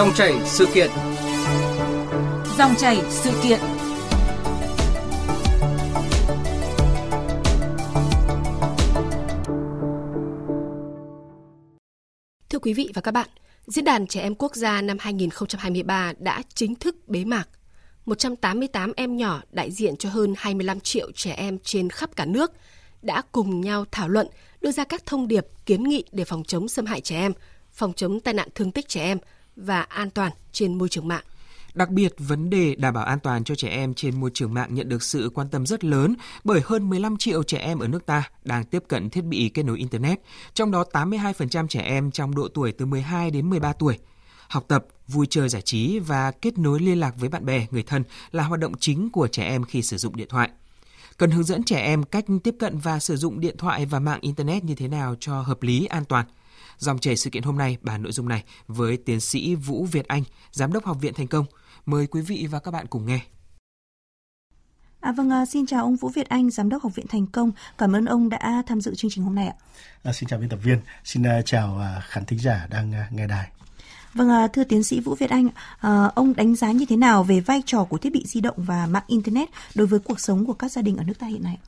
Dòng 0.00 0.14
chảy 0.14 0.34
sự 0.44 0.66
kiện. 0.74 0.90
Dòng 2.58 2.74
chảy 2.78 3.00
sự 3.10 3.30
kiện. 3.42 3.60
Thưa 12.50 12.58
quý 12.58 12.72
vị 12.72 12.90
và 12.94 13.00
các 13.00 13.10
bạn, 13.10 13.28
Diễn 13.66 13.84
đàn 13.84 14.06
Trẻ 14.06 14.20
Em 14.20 14.34
Quốc 14.34 14.54
gia 14.54 14.82
năm 14.82 14.96
2023 15.00 16.12
đã 16.18 16.42
chính 16.54 16.74
thức 16.74 16.96
bế 17.08 17.24
mạc. 17.24 17.48
188 18.06 18.92
em 18.96 19.16
nhỏ 19.16 19.40
đại 19.50 19.70
diện 19.70 19.96
cho 19.96 20.08
hơn 20.10 20.34
25 20.36 20.80
triệu 20.80 21.12
trẻ 21.14 21.32
em 21.32 21.58
trên 21.58 21.90
khắp 21.90 22.16
cả 22.16 22.24
nước 22.24 22.52
đã 23.02 23.22
cùng 23.32 23.60
nhau 23.60 23.84
thảo 23.90 24.08
luận, 24.08 24.26
đưa 24.60 24.72
ra 24.72 24.84
các 24.84 25.06
thông 25.06 25.28
điệp, 25.28 25.46
kiến 25.66 25.82
nghị 25.82 26.04
để 26.12 26.24
phòng 26.24 26.44
chống 26.44 26.68
xâm 26.68 26.86
hại 26.86 27.00
trẻ 27.00 27.16
em, 27.16 27.32
phòng 27.70 27.92
chống 27.92 28.20
tai 28.20 28.34
nạn 28.34 28.48
thương 28.54 28.72
tích 28.72 28.88
trẻ 28.88 29.02
em 29.02 29.18
và 29.60 29.80
an 29.80 30.10
toàn 30.10 30.32
trên 30.52 30.78
môi 30.78 30.88
trường 30.88 31.08
mạng. 31.08 31.24
Đặc 31.74 31.90
biệt, 31.90 32.14
vấn 32.18 32.50
đề 32.50 32.74
đảm 32.74 32.94
bảo 32.94 33.04
an 33.04 33.20
toàn 33.20 33.44
cho 33.44 33.54
trẻ 33.54 33.68
em 33.68 33.94
trên 33.94 34.20
môi 34.20 34.30
trường 34.34 34.54
mạng 34.54 34.74
nhận 34.74 34.88
được 34.88 35.02
sự 35.02 35.30
quan 35.34 35.48
tâm 35.48 35.66
rất 35.66 35.84
lớn 35.84 36.14
bởi 36.44 36.60
hơn 36.64 36.90
15 36.90 37.16
triệu 37.16 37.42
trẻ 37.42 37.58
em 37.58 37.78
ở 37.78 37.88
nước 37.88 38.06
ta 38.06 38.30
đang 38.44 38.64
tiếp 38.64 38.84
cận 38.88 39.10
thiết 39.10 39.24
bị 39.24 39.48
kết 39.48 39.62
nối 39.62 39.78
Internet, 39.78 40.20
trong 40.54 40.70
đó 40.70 40.84
82% 40.92 41.66
trẻ 41.66 41.80
em 41.80 42.10
trong 42.10 42.34
độ 42.34 42.48
tuổi 42.54 42.72
từ 42.72 42.86
12 42.86 43.30
đến 43.30 43.50
13 43.50 43.72
tuổi. 43.72 43.98
Học 44.48 44.64
tập, 44.68 44.86
vui 45.08 45.26
chơi 45.30 45.48
giải 45.48 45.62
trí 45.62 45.98
và 45.98 46.30
kết 46.30 46.58
nối 46.58 46.80
liên 46.80 47.00
lạc 47.00 47.14
với 47.16 47.28
bạn 47.28 47.44
bè, 47.44 47.66
người 47.70 47.82
thân 47.82 48.04
là 48.32 48.44
hoạt 48.44 48.60
động 48.60 48.72
chính 48.80 49.10
của 49.10 49.28
trẻ 49.28 49.44
em 49.44 49.64
khi 49.64 49.82
sử 49.82 49.96
dụng 49.96 50.16
điện 50.16 50.28
thoại. 50.28 50.50
Cần 51.16 51.30
hướng 51.30 51.44
dẫn 51.44 51.62
trẻ 51.62 51.80
em 51.80 52.02
cách 52.02 52.24
tiếp 52.44 52.54
cận 52.58 52.78
và 52.78 52.98
sử 52.98 53.16
dụng 53.16 53.40
điện 53.40 53.56
thoại 53.58 53.86
và 53.86 54.00
mạng 54.00 54.18
Internet 54.22 54.64
như 54.64 54.74
thế 54.74 54.88
nào 54.88 55.14
cho 55.20 55.40
hợp 55.40 55.62
lý, 55.62 55.86
an 55.86 56.04
toàn– 56.04 56.26
Dòng 56.80 56.98
chảy 56.98 57.16
sự 57.16 57.30
kiện 57.30 57.42
hôm 57.42 57.58
nay 57.58 57.76
bàn 57.82 58.02
nội 58.02 58.12
dung 58.12 58.28
này 58.28 58.44
với 58.66 58.96
tiến 58.96 59.20
sĩ 59.20 59.54
Vũ 59.54 59.84
Việt 59.84 60.08
Anh, 60.08 60.22
Giám 60.52 60.72
đốc 60.72 60.84
Học 60.84 60.96
viện 61.00 61.14
Thành 61.14 61.26
công. 61.26 61.46
Mời 61.86 62.06
quý 62.06 62.20
vị 62.20 62.46
và 62.50 62.60
các 62.60 62.70
bạn 62.70 62.86
cùng 62.86 63.06
nghe. 63.06 63.20
À, 65.00 65.12
vâng, 65.12 65.30
à, 65.30 65.46
xin 65.46 65.66
chào 65.66 65.84
ông 65.84 65.96
Vũ 65.96 66.08
Việt 66.08 66.28
Anh, 66.28 66.50
Giám 66.50 66.68
đốc 66.68 66.82
Học 66.82 66.94
viện 66.94 67.06
Thành 67.08 67.26
công. 67.26 67.52
Cảm 67.78 67.96
ơn 67.96 68.04
ông 68.04 68.28
đã 68.28 68.62
tham 68.66 68.80
dự 68.80 68.94
chương 68.94 69.10
trình 69.10 69.24
hôm 69.24 69.34
nay 69.34 69.46
ạ. 69.46 69.54
À, 70.02 70.12
xin 70.12 70.28
chào 70.28 70.38
biên 70.38 70.48
tập 70.48 70.58
viên, 70.62 70.78
xin 71.04 71.22
uh, 71.22 71.46
chào 71.46 71.74
uh, 71.74 72.04
khán 72.04 72.24
thính 72.24 72.38
giả 72.38 72.66
đang 72.70 72.90
uh, 72.90 73.12
nghe 73.12 73.26
đài. 73.26 73.48
Vâng, 74.14 74.28
à, 74.28 74.46
thưa 74.46 74.64
tiến 74.64 74.82
sĩ 74.82 75.00
Vũ 75.00 75.14
Việt 75.14 75.30
Anh, 75.30 75.48
à, 75.80 76.04
ông 76.14 76.36
đánh 76.36 76.56
giá 76.56 76.72
như 76.72 76.84
thế 76.88 76.96
nào 76.96 77.24
về 77.24 77.40
vai 77.40 77.62
trò 77.66 77.84
của 77.84 77.98
thiết 77.98 78.12
bị 78.12 78.22
di 78.26 78.40
động 78.40 78.56
và 78.56 78.86
mạng 78.86 79.04
Internet 79.06 79.48
đối 79.74 79.86
với 79.86 80.00
cuộc 80.00 80.20
sống 80.20 80.46
của 80.46 80.54
các 80.54 80.72
gia 80.72 80.82
đình 80.82 80.96
ở 80.96 81.04
nước 81.04 81.18
ta 81.18 81.26
hiện 81.26 81.42
nay? 81.42 81.58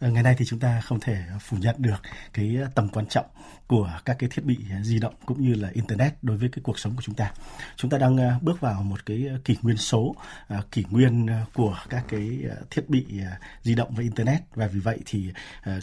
Ờ, 0.00 0.10
ngày 0.10 0.22
nay 0.22 0.34
thì 0.38 0.44
chúng 0.44 0.58
ta 0.58 0.80
không 0.80 1.00
thể 1.00 1.16
phủ 1.40 1.56
nhận 1.56 1.74
được 1.78 2.02
cái 2.32 2.58
tầm 2.74 2.88
quan 2.88 3.06
trọng 3.06 3.26
của 3.66 4.00
các 4.04 4.16
cái 4.18 4.30
thiết 4.32 4.44
bị 4.44 4.58
di 4.82 4.98
động 4.98 5.14
cũng 5.26 5.42
như 5.42 5.54
là 5.54 5.70
internet 5.72 6.14
đối 6.22 6.36
với 6.36 6.48
cái 6.48 6.60
cuộc 6.62 6.78
sống 6.78 6.96
của 6.96 7.02
chúng 7.02 7.14
ta. 7.14 7.32
Chúng 7.76 7.90
ta 7.90 7.98
đang 7.98 8.16
ờ, 8.16 8.38
bước 8.40 8.60
vào 8.60 8.82
một 8.82 9.06
cái 9.06 9.28
kỷ 9.44 9.56
nguyên 9.62 9.76
số, 9.76 10.14
ờ, 10.48 10.62
kỷ 10.72 10.84
nguyên 10.90 11.26
của 11.54 11.78
các 11.88 12.04
cái 12.08 12.40
thiết 12.70 12.88
bị 12.88 13.06
di 13.62 13.74
động 13.74 13.94
và 13.94 14.02
internet 14.02 14.42
và 14.54 14.66
vì 14.66 14.80
vậy 14.80 14.98
thì 15.06 15.32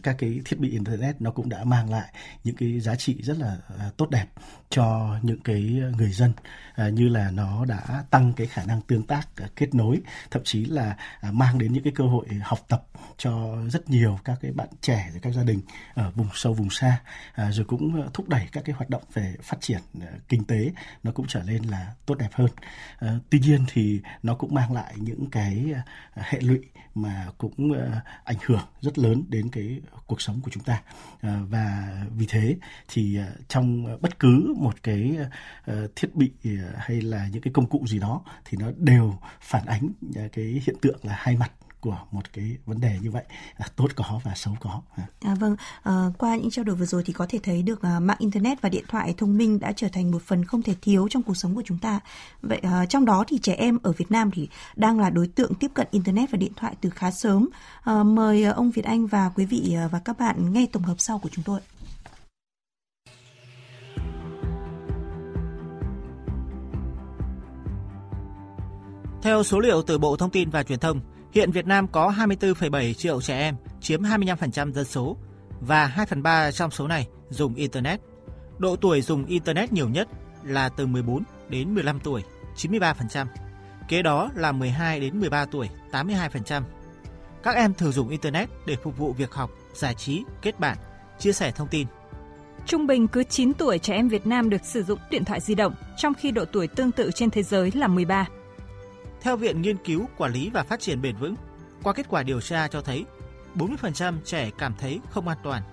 các 0.03 0.15
cái 0.19 0.41
thiết 0.45 0.59
bị 0.59 0.69
internet 0.71 1.21
nó 1.21 1.31
cũng 1.31 1.49
đã 1.49 1.63
mang 1.63 1.91
lại 1.91 2.13
những 2.43 2.55
cái 2.55 2.79
giá 2.79 2.95
trị 2.95 3.17
rất 3.21 3.37
là 3.37 3.57
tốt 3.97 4.09
đẹp 4.09 4.25
cho 4.69 5.17
những 5.21 5.39
cái 5.39 5.61
người 5.97 6.11
dân 6.11 6.33
như 6.93 7.09
là 7.09 7.31
nó 7.31 7.65
đã 7.65 8.03
tăng 8.09 8.33
cái 8.33 8.47
khả 8.47 8.63
năng 8.63 8.81
tương 8.81 9.03
tác 9.03 9.27
kết 9.55 9.75
nối 9.75 10.01
thậm 10.31 10.41
chí 10.45 10.65
là 10.65 10.97
mang 11.31 11.57
đến 11.57 11.73
những 11.73 11.83
cái 11.83 11.93
cơ 11.95 12.03
hội 12.03 12.25
học 12.43 12.59
tập 12.67 12.83
cho 13.17 13.55
rất 13.69 13.89
nhiều 13.89 14.00
nhiều 14.01 14.19
các 14.23 14.37
cái 14.41 14.51
bạn 14.51 14.67
trẻ 14.81 15.07
rồi 15.11 15.19
các 15.21 15.33
gia 15.33 15.43
đình 15.43 15.61
ở 15.93 16.11
vùng 16.11 16.27
sâu 16.33 16.53
vùng 16.53 16.69
xa 16.69 17.01
à, 17.33 17.51
rồi 17.51 17.65
cũng 17.65 18.01
ờ, 18.01 18.09
thúc 18.13 18.29
đẩy 18.29 18.47
các 18.51 18.63
cái 18.65 18.75
hoạt 18.75 18.89
động 18.89 19.03
về 19.13 19.35
phát 19.41 19.57
triển 19.61 19.81
ờ, 20.01 20.07
kinh 20.29 20.43
tế 20.43 20.71
nó 21.03 21.11
cũng 21.11 21.25
trở 21.27 21.43
nên 21.43 21.63
là 21.63 21.93
tốt 22.05 22.15
đẹp 22.15 22.29
hơn. 22.33 22.49
À, 22.99 23.19
tuy 23.29 23.39
nhiên 23.39 23.65
thì 23.73 24.01
nó 24.23 24.35
cũng 24.35 24.53
mang 24.53 24.71
lại 24.71 24.93
những 24.97 25.29
cái 25.29 25.73
hệ 26.13 26.39
lụy 26.41 26.59
mà 26.95 27.27
cũng 27.37 27.73
ảnh 28.23 28.37
hưởng 28.45 28.65
rất 28.81 28.97
lớn 28.97 29.23
đến 29.29 29.49
cái 29.49 29.81
cuộc 30.07 30.21
sống 30.21 30.41
của 30.41 30.51
chúng 30.51 30.63
ta. 30.63 30.81
À, 31.21 31.39
và 31.49 31.95
vì 32.17 32.25
thế 32.29 32.55
thì 32.87 33.19
trong 33.47 33.97
bất 34.01 34.19
cứ 34.19 34.53
một 34.57 34.83
cái 34.83 35.17
thiết 35.95 36.15
bị 36.15 36.31
hay 36.77 37.01
là 37.01 37.27
những 37.31 37.41
cái 37.41 37.53
công 37.53 37.69
cụ 37.69 37.85
gì 37.87 37.99
đó 37.99 38.21
thì 38.45 38.57
nó 38.61 38.71
đều 38.77 39.17
phản 39.41 39.65
ánh 39.65 39.89
cái 40.31 40.61
hiện 40.65 40.75
tượng 40.81 40.99
là 41.03 41.15
hai 41.17 41.37
mặt 41.37 41.51
của 41.81 41.97
một 42.11 42.33
cái 42.33 42.57
vấn 42.65 42.79
đề 42.79 42.99
như 43.01 43.11
vậy 43.11 43.23
là 43.57 43.67
tốt 43.75 43.87
có 43.95 44.19
và 44.23 44.35
xấu 44.35 44.57
có. 44.59 44.81
À, 45.19 45.35
vâng, 45.35 45.55
à, 45.83 46.05
qua 46.17 46.35
những 46.35 46.49
trao 46.51 46.65
đổi 46.65 46.75
vừa 46.75 46.85
rồi 46.85 47.03
thì 47.05 47.13
có 47.13 47.25
thể 47.29 47.39
thấy 47.43 47.61
được 47.61 47.81
à, 47.81 47.99
mạng 47.99 48.17
internet 48.19 48.61
và 48.61 48.69
điện 48.69 48.85
thoại 48.87 49.13
thông 49.17 49.37
minh 49.37 49.59
đã 49.59 49.71
trở 49.71 49.87
thành 49.93 50.11
một 50.11 50.21
phần 50.21 50.45
không 50.45 50.61
thể 50.61 50.75
thiếu 50.81 51.07
trong 51.09 51.23
cuộc 51.23 51.37
sống 51.37 51.55
của 51.55 51.63
chúng 51.65 51.77
ta. 51.77 51.99
Vậy 52.41 52.59
à, 52.63 52.85
trong 52.85 53.05
đó 53.05 53.23
thì 53.27 53.37
trẻ 53.37 53.53
em 53.53 53.77
ở 53.83 53.91
Việt 53.91 54.11
Nam 54.11 54.31
thì 54.31 54.49
đang 54.75 54.99
là 54.99 55.09
đối 55.09 55.27
tượng 55.27 55.53
tiếp 55.55 55.71
cận 55.73 55.87
internet 55.91 56.31
và 56.31 56.37
điện 56.37 56.53
thoại 56.55 56.75
từ 56.81 56.89
khá 56.89 57.11
sớm. 57.11 57.49
À, 57.83 58.03
mời 58.03 58.43
ông 58.43 58.71
Việt 58.71 58.85
Anh 58.85 59.07
và 59.07 59.31
quý 59.35 59.45
vị 59.45 59.75
và 59.91 59.99
các 59.99 60.19
bạn 60.19 60.53
nghe 60.53 60.65
tổng 60.71 60.83
hợp 60.83 60.95
sau 60.97 61.19
của 61.19 61.29
chúng 61.31 61.43
tôi. 61.43 61.59
Theo 69.21 69.43
số 69.43 69.59
liệu 69.59 69.81
từ 69.81 69.97
Bộ 69.97 70.15
Thông 70.15 70.29
tin 70.29 70.49
và 70.49 70.63
Truyền 70.63 70.79
thông, 70.79 70.99
Hiện 71.31 71.51
Việt 71.51 71.67
Nam 71.67 71.87
có 71.87 72.13
24,7 72.17 72.93
triệu 72.93 73.21
trẻ 73.21 73.39
em, 73.39 73.55
chiếm 73.81 74.01
25% 74.01 74.71
dân 74.71 74.85
số, 74.85 75.17
và 75.59 75.85
2 75.85 76.05
phần 76.05 76.23
3 76.23 76.51
trong 76.51 76.71
số 76.71 76.87
này 76.87 77.07
dùng 77.29 77.55
Internet. 77.55 78.01
Độ 78.57 78.75
tuổi 78.75 79.01
dùng 79.01 79.25
Internet 79.25 79.73
nhiều 79.73 79.89
nhất 79.89 80.07
là 80.43 80.69
từ 80.69 80.85
14 80.85 81.23
đến 81.49 81.73
15 81.73 81.99
tuổi, 81.99 82.23
93%. 82.55 83.27
Kế 83.87 84.01
đó 84.01 84.29
là 84.35 84.51
12 84.51 84.99
đến 84.99 85.19
13 85.19 85.45
tuổi, 85.45 85.69
82%. 85.91 86.63
Các 87.43 87.55
em 87.55 87.73
thường 87.73 87.91
dùng 87.91 88.09
Internet 88.09 88.49
để 88.65 88.75
phục 88.83 88.97
vụ 88.97 89.13
việc 89.13 89.31
học, 89.31 89.51
giải 89.73 89.95
trí, 89.95 90.23
kết 90.41 90.59
bạn, 90.59 90.77
chia 91.19 91.31
sẻ 91.31 91.51
thông 91.51 91.67
tin. 91.67 91.87
Trung 92.65 92.87
bình 92.87 93.07
cứ 93.07 93.23
9 93.23 93.53
tuổi 93.53 93.79
trẻ 93.79 93.93
em 93.93 94.07
Việt 94.07 94.27
Nam 94.27 94.49
được 94.49 94.65
sử 94.65 94.83
dụng 94.83 94.99
điện 95.09 95.25
thoại 95.25 95.39
di 95.39 95.55
động, 95.55 95.73
trong 95.97 96.13
khi 96.13 96.31
độ 96.31 96.45
tuổi 96.45 96.67
tương 96.67 96.91
tự 96.91 97.11
trên 97.15 97.29
thế 97.29 97.43
giới 97.43 97.71
là 97.75 97.87
13. 97.87 98.27
Theo 99.21 99.37
Viện 99.37 99.61
Nghiên 99.61 99.77
cứu 99.77 100.05
Quản 100.17 100.33
lý 100.33 100.49
và 100.49 100.63
Phát 100.63 100.79
triển 100.79 101.01
Bền 101.01 101.15
vững, 101.15 101.35
qua 101.83 101.93
kết 101.93 102.05
quả 102.09 102.23
điều 102.23 102.41
tra 102.41 102.67
cho 102.67 102.81
thấy 102.81 103.05
40% 103.55 104.13
trẻ 104.25 104.49
cảm 104.57 104.73
thấy 104.79 104.99
không 105.09 105.27
an 105.27 105.37
toàn, 105.43 105.63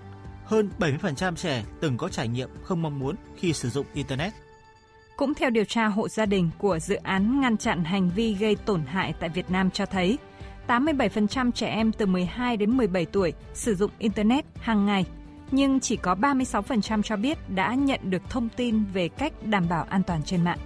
hơn 0.45 0.69
70% 0.79 1.35
trẻ 1.35 1.63
từng 1.81 1.97
có 1.97 2.09
trải 2.09 2.27
nghiệm 2.27 2.49
không 2.63 2.81
mong 2.81 2.99
muốn 2.99 3.15
khi 3.37 3.53
sử 3.53 3.69
dụng 3.69 3.85
Internet. 3.93 4.33
Cũng 5.17 5.33
theo 5.33 5.49
điều 5.49 5.65
tra 5.65 5.85
hộ 5.85 6.09
gia 6.09 6.25
đình 6.25 6.49
của 6.57 6.79
dự 6.79 6.95
án 6.95 7.41
ngăn 7.41 7.57
chặn 7.57 7.83
hành 7.83 8.09
vi 8.15 8.33
gây 8.33 8.55
tổn 8.55 8.85
hại 8.85 9.13
tại 9.19 9.29
Việt 9.29 9.51
Nam 9.51 9.71
cho 9.71 9.85
thấy, 9.85 10.17
87% 10.67 11.51
trẻ 11.51 11.67
em 11.67 11.91
từ 11.91 12.05
12 12.05 12.57
đến 12.57 12.77
17 12.77 13.05
tuổi 13.05 13.33
sử 13.53 13.75
dụng 13.75 13.91
Internet 13.99 14.45
hàng 14.59 14.85
ngày, 14.85 15.05
nhưng 15.51 15.79
chỉ 15.79 15.95
có 15.95 16.15
36% 16.15 17.01
cho 17.01 17.15
biết 17.15 17.49
đã 17.49 17.73
nhận 17.73 17.99
được 18.03 18.21
thông 18.29 18.49
tin 18.49 18.83
về 18.93 19.07
cách 19.07 19.33
đảm 19.43 19.69
bảo 19.69 19.85
an 19.89 20.03
toàn 20.03 20.23
trên 20.23 20.43
mạng. 20.43 20.59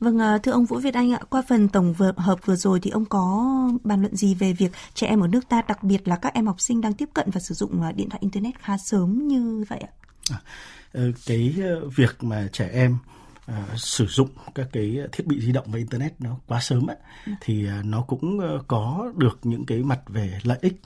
Vâng, 0.00 0.18
ờ, 0.18 0.38
thưa 0.38 0.52
ông 0.52 0.64
Vũ 0.64 0.78
Việt 0.78 0.94
Anh 0.94 1.12
ạ, 1.12 1.20
qua 1.30 1.42
phần 1.48 1.68
tổng 1.68 1.94
hợp 2.16 2.38
vừa 2.44 2.56
rồi 2.56 2.80
thì 2.80 2.90
ông 2.90 3.04
có 3.04 3.54
bàn 3.84 4.00
luận 4.00 4.16
gì 4.16 4.34
về 4.34 4.52
việc 4.52 4.70
trẻ 4.94 5.06
em 5.06 5.20
ở 5.20 5.28
nước 5.28 5.48
ta, 5.48 5.62
đặc 5.68 5.82
biệt 5.82 6.08
là 6.08 6.16
các 6.16 6.34
em 6.34 6.46
học 6.46 6.60
sinh 6.60 6.80
đang 6.80 6.94
tiếp 6.94 7.08
cận 7.14 7.30
và 7.30 7.40
sử 7.40 7.54
dụng 7.54 7.82
ờ, 7.82 7.92
điện 7.92 8.08
thoại 8.08 8.18
internet 8.20 8.58
khá 8.60 8.78
sớm 8.78 9.28
như 9.28 9.64
vậy 9.68 9.78
ạ? 9.78 9.88
À, 10.30 10.38
ờ, 10.92 11.02
cái 11.26 11.54
việc 11.96 12.24
mà 12.24 12.48
trẻ 12.52 12.70
em 12.72 12.98
uh, 13.48 13.78
sử 13.80 14.06
dụng 14.06 14.28
các 14.54 14.68
cái 14.72 14.98
thiết 15.12 15.26
bị 15.26 15.40
di 15.40 15.52
động 15.52 15.66
và 15.68 15.78
internet 15.78 16.20
nó 16.20 16.36
quá 16.46 16.60
sớm 16.60 16.90
ấy, 16.90 16.96
ừ. 17.26 17.32
thì 17.40 17.66
uh, 17.66 17.84
nó 17.84 18.02
cũng 18.02 18.38
uh, 18.38 18.68
có 18.68 19.12
được 19.16 19.38
những 19.42 19.66
cái 19.66 19.78
mặt 19.78 20.00
về 20.06 20.38
lợi 20.42 20.58
ích 20.60 20.80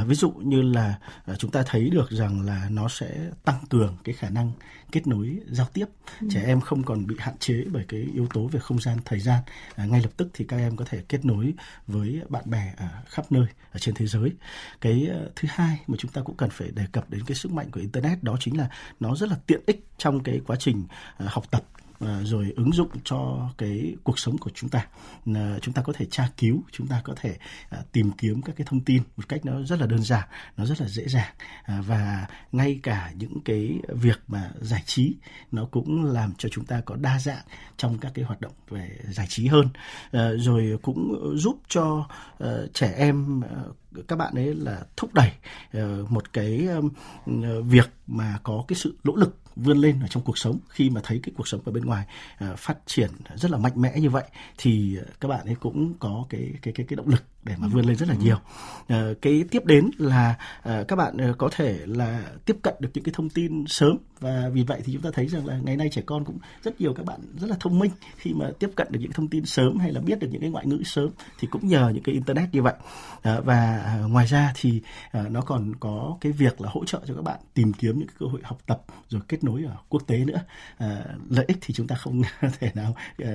uh, 0.00 0.06
ví 0.06 0.14
dụ 0.14 0.30
như 0.30 0.62
là 0.62 0.98
uh, 1.32 1.38
chúng 1.38 1.50
ta 1.50 1.62
thấy 1.66 1.90
được 1.90 2.10
rằng 2.10 2.40
là 2.40 2.66
nó 2.70 2.88
sẽ 2.88 3.30
tăng 3.44 3.64
cường 3.70 3.96
cái 4.04 4.14
khả 4.14 4.30
năng 4.30 4.52
kết 4.92 5.06
nối 5.06 5.40
giao 5.46 5.66
tiếp 5.72 5.86
ừ. 6.20 6.26
trẻ 6.30 6.42
em 6.46 6.60
không 6.60 6.82
còn 6.82 7.06
bị 7.06 7.16
hạn 7.18 7.34
chế 7.38 7.64
bởi 7.72 7.84
cái 7.88 8.00
yếu 8.14 8.26
tố 8.34 8.46
về 8.46 8.60
không 8.60 8.80
gian 8.80 8.98
thời 9.04 9.20
gian 9.20 9.38
uh, 9.82 9.90
ngay 9.90 10.00
lập 10.00 10.10
tức 10.16 10.28
thì 10.34 10.44
các 10.44 10.56
em 10.56 10.76
có 10.76 10.84
thể 10.84 11.02
kết 11.08 11.24
nối 11.24 11.54
với 11.86 12.22
bạn 12.28 12.50
bè 12.50 12.74
ở 12.76 12.88
khắp 13.06 13.32
nơi 13.32 13.46
ở 13.72 13.78
trên 13.78 13.94
thế 13.94 14.06
giới 14.06 14.32
cái 14.80 15.08
uh, 15.26 15.32
thứ 15.36 15.48
hai 15.50 15.78
mà 15.86 15.96
chúng 15.98 16.10
ta 16.10 16.22
cũng 16.22 16.36
cần 16.36 16.50
phải 16.50 16.70
đề 16.70 16.86
cập 16.92 17.10
đến 17.10 17.22
cái 17.26 17.34
sức 17.34 17.52
mạnh 17.52 17.70
của 17.70 17.80
internet 17.80 18.22
đó 18.22 18.36
chính 18.40 18.58
là 18.58 18.68
nó 19.00 19.16
rất 19.16 19.28
là 19.28 19.36
tiện 19.46 19.60
ích 19.66 19.86
trong 19.98 20.22
cái 20.22 20.40
quá 20.46 20.56
trình 20.56 20.84
uh, 21.24 21.30
học 21.30 21.44
tập 21.50 21.62
À, 22.06 22.20
rồi 22.24 22.52
ứng 22.56 22.72
dụng 22.72 22.88
cho 23.04 23.50
cái 23.58 23.96
cuộc 24.04 24.18
sống 24.18 24.38
của 24.38 24.50
chúng 24.54 24.70
ta. 24.70 24.86
Chúng 25.60 25.74
ta 25.74 25.82
có 25.82 25.92
thể 25.92 26.06
tra 26.10 26.28
cứu, 26.36 26.62
chúng 26.72 26.86
ta 26.86 27.00
có 27.04 27.14
thể 27.16 27.36
à, 27.68 27.78
tìm 27.92 28.10
kiếm 28.18 28.42
các 28.42 28.56
cái 28.56 28.66
thông 28.70 28.80
tin 28.80 29.02
một 29.16 29.28
cách 29.28 29.44
nó 29.44 29.62
rất 29.62 29.80
là 29.80 29.86
đơn 29.86 30.02
giản, 30.02 30.28
nó 30.56 30.64
rất 30.64 30.80
là 30.80 30.88
dễ 30.88 31.08
dàng. 31.08 31.34
À, 31.64 31.82
và 31.86 32.26
ngay 32.52 32.80
cả 32.82 33.12
những 33.16 33.40
cái 33.44 33.78
việc 33.88 34.20
mà 34.28 34.50
giải 34.60 34.82
trí 34.86 35.14
nó 35.52 35.64
cũng 35.64 36.04
làm 36.04 36.32
cho 36.38 36.48
chúng 36.48 36.64
ta 36.64 36.80
có 36.80 36.96
đa 36.96 37.18
dạng 37.18 37.44
trong 37.76 37.98
các 37.98 38.12
cái 38.14 38.24
hoạt 38.24 38.40
động 38.40 38.52
về 38.68 38.98
giải 39.08 39.26
trí 39.28 39.46
hơn. 39.46 39.68
Rồi 40.38 40.78
cũng 40.82 41.32
giúp 41.36 41.60
cho 41.68 42.08
trẻ 42.74 42.94
em 42.96 43.42
các 44.08 44.16
bạn 44.16 44.34
ấy 44.34 44.54
là 44.54 44.82
thúc 44.96 45.10
đẩy 45.14 45.32
một 46.08 46.32
cái 46.32 46.68
việc 47.64 47.90
mà 48.06 48.38
có 48.42 48.64
cái 48.68 48.76
sự 48.76 48.96
nỗ 49.04 49.16
lực 49.16 49.36
vươn 49.56 49.78
lên 49.78 50.00
ở 50.00 50.06
trong 50.08 50.22
cuộc 50.22 50.38
sống. 50.38 50.58
Khi 50.68 50.90
mà 50.90 51.00
thấy 51.04 51.20
cái 51.22 51.32
cuộc 51.36 51.48
sống 51.48 51.60
ở 51.64 51.72
bên 51.72 51.84
ngoài 51.84 52.06
à, 52.38 52.54
phát 52.56 52.78
triển 52.86 53.10
rất 53.36 53.50
là 53.50 53.58
mạnh 53.58 53.72
mẽ 53.76 54.00
như 54.00 54.10
vậy, 54.10 54.24
thì 54.58 54.96
à, 54.96 55.04
các 55.20 55.28
bạn 55.28 55.46
ấy 55.46 55.54
cũng 55.54 55.94
có 55.98 56.24
cái 56.28 56.52
cái 56.62 56.74
cái 56.74 56.86
cái 56.88 56.96
động 56.96 57.08
lực 57.08 57.24
để 57.44 57.54
mà 57.58 57.68
vươn 57.68 57.84
lên 57.84 57.96
rất 57.96 58.08
là 58.08 58.14
nhiều. 58.14 58.36
Uh, 58.92 59.22
cái 59.22 59.44
tiếp 59.50 59.64
đến 59.64 59.90
là 59.98 60.34
uh, 60.58 60.88
các 60.88 60.96
bạn 60.96 61.30
uh, 61.30 61.38
có 61.38 61.48
thể 61.56 61.78
là 61.86 62.22
tiếp 62.44 62.56
cận 62.62 62.74
được 62.80 62.88
những 62.94 63.04
cái 63.04 63.12
thông 63.16 63.30
tin 63.30 63.64
sớm 63.66 63.98
và 64.22 64.48
vì 64.52 64.62
vậy 64.62 64.80
thì 64.84 64.92
chúng 64.92 65.02
ta 65.02 65.10
thấy 65.12 65.26
rằng 65.26 65.46
là 65.46 65.58
ngày 65.62 65.76
nay 65.76 65.88
trẻ 65.92 66.02
con 66.06 66.24
cũng 66.24 66.38
rất 66.62 66.80
nhiều 66.80 66.94
các 66.94 67.06
bạn 67.06 67.20
rất 67.40 67.50
là 67.50 67.56
thông 67.60 67.78
minh 67.78 67.90
khi 68.16 68.32
mà 68.34 68.50
tiếp 68.58 68.70
cận 68.74 68.86
được 68.90 69.00
những 69.02 69.12
thông 69.12 69.28
tin 69.28 69.44
sớm 69.44 69.78
hay 69.78 69.92
là 69.92 70.00
biết 70.00 70.18
được 70.18 70.28
những 70.30 70.40
cái 70.40 70.50
ngoại 70.50 70.66
ngữ 70.66 70.82
sớm 70.84 71.10
thì 71.40 71.48
cũng 71.50 71.68
nhờ 71.68 71.90
những 71.94 72.02
cái 72.02 72.12
internet 72.12 72.48
như 72.52 72.62
vậy. 72.62 72.74
Uh, 73.16 73.44
và 73.44 73.94
ngoài 74.08 74.26
ra 74.26 74.52
thì 74.56 74.82
uh, 75.18 75.30
nó 75.30 75.40
còn 75.40 75.74
có 75.80 76.16
cái 76.20 76.32
việc 76.32 76.60
là 76.60 76.68
hỗ 76.72 76.84
trợ 76.84 77.00
cho 77.06 77.14
các 77.14 77.22
bạn 77.22 77.40
tìm 77.54 77.72
kiếm 77.72 77.98
những 77.98 78.08
cơ 78.18 78.26
hội 78.26 78.40
học 78.44 78.58
tập 78.66 78.82
rồi 79.08 79.22
kết 79.28 79.44
nối 79.44 79.64
ở 79.64 79.76
quốc 79.88 80.02
tế 80.06 80.24
nữa. 80.24 80.40
Uh, 80.84 80.88
lợi 81.28 81.44
ích 81.48 81.58
thì 81.60 81.74
chúng 81.74 81.86
ta 81.86 81.96
không 81.96 82.22
thể 82.60 82.70
nào 82.74 82.96
uh, 83.22 83.28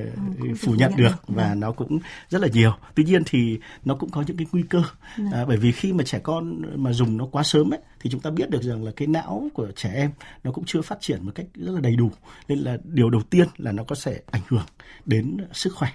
phủ 0.60 0.74
nhận 0.78 0.96
được 0.96 1.28
và 1.28 1.56
nó 1.56 1.72
cũng 1.72 2.00
rất 2.30 2.42
là 2.42 2.48
nhiều. 2.48 2.72
Tuy 2.96 3.04
nhiên 3.04 3.24
thì 3.26 3.60
nó 3.86 3.96
cũng 4.00 4.10
có 4.10 4.24
những 4.28 4.38
cái 4.38 4.48
nguy 4.52 4.64
cơ. 4.70 4.82
Vâng. 5.18 5.32
à, 5.32 5.46
bởi 5.46 5.58
vì 5.58 5.72
khi 5.72 5.94
mà 5.94 6.04
trẻ 6.04 6.20
con 6.24 6.62
mà 6.76 6.94
dùng 6.94 7.18
nó 7.18 7.26
quá 7.32 7.44
sớm 7.44 7.74
ấy 7.74 7.80
thì 8.00 8.10
chúng 8.10 8.22
ta 8.22 8.30
biết 8.30 8.50
được 8.50 8.64
rằng 8.64 8.84
là 8.84 8.92
cái 8.96 9.08
não 9.08 9.50
của 9.54 9.68
trẻ 9.76 9.92
em 9.94 10.12
nó 10.44 10.52
cũng 10.52 10.64
chưa 10.68 10.82
phát 10.82 10.98
triển 11.02 11.26
một 11.26 11.32
cách 11.36 11.46
rất 11.54 11.72
là 11.72 11.82
đầy 11.82 11.96
đủ. 11.96 12.12
Nên 12.48 12.60
là 12.60 12.78
điều 12.84 13.10
đầu 13.10 13.22
tiên 13.30 13.48
là 13.58 13.72
nó 13.72 13.84
có 13.84 13.96
thể 14.04 14.22
ảnh 14.32 14.42
hưởng 14.48 14.66
đến 15.06 15.38
sức 15.54 15.74
khỏe 15.76 15.90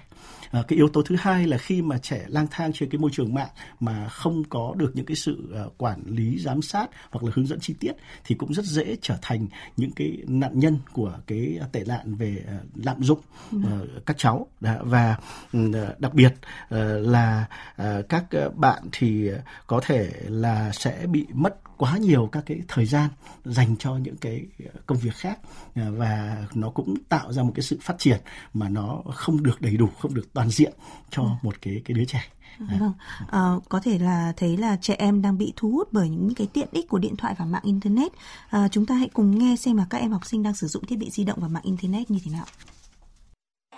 À, 0.53 0.63
cái 0.67 0.77
yếu 0.77 0.89
tố 0.89 1.01
thứ 1.01 1.15
hai 1.19 1.47
là 1.47 1.57
khi 1.57 1.81
mà 1.81 1.97
trẻ 1.97 2.25
lang 2.27 2.47
thang 2.51 2.73
trên 2.73 2.89
cái 2.89 2.99
môi 2.99 3.11
trường 3.13 3.33
mạng 3.33 3.49
mà 3.79 4.09
không 4.09 4.43
có 4.43 4.73
được 4.77 4.91
những 4.93 5.05
cái 5.05 5.15
sự 5.15 5.55
uh, 5.65 5.77
quản 5.77 6.03
lý 6.05 6.39
giám 6.39 6.61
sát 6.61 6.89
hoặc 7.11 7.23
là 7.23 7.31
hướng 7.35 7.47
dẫn 7.47 7.59
chi 7.59 7.73
tiết 7.79 7.91
thì 8.23 8.35
cũng 8.35 8.53
rất 8.53 8.65
dễ 8.65 8.95
trở 9.01 9.17
thành 9.21 9.47
những 9.77 9.91
cái 9.91 10.17
nạn 10.27 10.59
nhân 10.59 10.77
của 10.91 11.19
cái 11.27 11.59
tệ 11.71 11.83
nạn 11.87 12.15
về 12.15 12.43
uh, 12.43 12.85
lạm 12.85 13.03
dụng 13.03 13.19
uh, 13.55 13.61
các 14.05 14.17
cháu. 14.17 14.47
Và 14.61 15.15
uh, 15.57 15.75
đặc 15.99 16.13
biệt 16.13 16.33
là 16.99 17.45
các 18.09 18.25
bạn 18.55 18.83
thì 18.91 19.31
có 19.67 19.81
thể 19.85 20.11
là 20.23 20.71
sẽ 20.71 21.05
bị 21.07 21.25
mất 21.33 21.72
quá 21.77 21.97
nhiều 21.97 22.29
các 22.31 22.43
cái 22.45 22.61
thời 22.67 22.85
gian 22.85 23.09
dành 23.45 23.75
cho 23.77 23.95
những 23.95 24.17
cái 24.17 24.45
công 24.85 24.97
việc 24.97 25.15
khác 25.15 25.39
và 25.75 26.45
nó 26.53 26.69
cũng 26.69 26.95
tạo 27.09 27.33
ra 27.33 27.43
một 27.43 27.51
cái 27.55 27.63
sự 27.63 27.77
phát 27.81 27.95
triển 27.99 28.21
mà 28.53 28.69
nó 28.69 29.01
không 29.13 29.43
được 29.43 29.61
đầy 29.61 29.77
đủ 29.77 29.89
không 29.99 30.13
được 30.13 30.33
toàn 30.33 30.49
diện 30.49 30.73
cho 31.09 31.23
ừ. 31.23 31.29
một 31.41 31.55
cái 31.61 31.81
cái 31.85 31.95
đứa 31.95 32.05
trẻ 32.05 32.23
Vâng, 32.59 32.93
à, 33.31 33.39
có 33.69 33.79
thể 33.79 33.99
là 33.99 34.33
thấy 34.37 34.57
là 34.57 34.77
trẻ 34.81 34.95
em 34.97 35.21
đang 35.21 35.37
bị 35.37 35.53
thu 35.55 35.71
hút 35.71 35.87
bởi 35.91 36.09
những 36.09 36.35
cái 36.35 36.47
tiện 36.47 36.67
ích 36.71 36.89
của 36.89 36.99
điện 36.99 37.15
thoại 37.15 37.35
và 37.37 37.45
mạng 37.45 37.61
internet. 37.65 38.11
À, 38.49 38.67
chúng 38.67 38.85
ta 38.85 38.95
hãy 38.95 39.09
cùng 39.13 39.37
nghe 39.37 39.55
xem 39.55 39.77
là 39.77 39.85
các 39.89 39.97
em 39.97 40.11
học 40.11 40.25
sinh 40.25 40.43
đang 40.43 40.55
sử 40.55 40.67
dụng 40.67 40.85
thiết 40.85 40.95
bị 40.95 41.09
di 41.09 41.23
động 41.23 41.39
và 41.41 41.47
mạng 41.47 41.63
internet 41.63 42.11
như 42.11 42.19
thế 42.25 42.31
nào. 42.31 42.45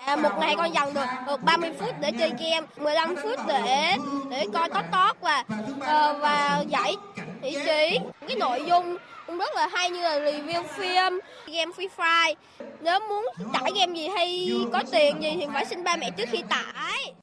À, 0.05 0.15
một 0.15 0.29
ngày 0.39 0.55
con 0.57 0.73
dành 0.73 0.93
được, 0.93 1.05
được 1.27 1.43
30 1.43 1.71
phút 1.79 1.95
để 1.99 2.11
chơi 2.19 2.31
game, 2.39 2.67
15 2.77 3.15
phút 3.15 3.39
để 3.47 3.95
để 4.29 4.45
coi 4.53 4.69
có 4.69 4.81
tốt 4.91 5.17
và 5.21 5.43
uh, 5.49 6.21
và 6.21 6.63
giải 6.67 6.95
thị 7.41 7.57
trí. 7.65 7.99
Cái 8.27 8.35
nội 8.39 8.63
dung 8.67 8.97
cũng 9.27 9.37
rất 9.37 9.49
là 9.55 9.67
hay 9.67 9.89
như 9.89 10.01
là 10.01 10.19
review 10.19 10.63
phim, 10.63 11.19
game 11.47 11.71
Free 11.77 11.87
Fire. 11.97 12.35
Nếu 12.81 12.99
muốn 12.99 13.25
tải 13.53 13.71
game 13.75 13.93
gì 13.93 14.07
hay 14.07 14.51
có 14.73 14.83
tiền 14.91 15.23
gì 15.23 15.37
thì 15.39 15.47
phải 15.53 15.65
xin 15.65 15.83
ba 15.83 15.95
mẹ 15.95 16.11
trước 16.17 16.29
khi 16.31 16.43
tải. 16.49 17.13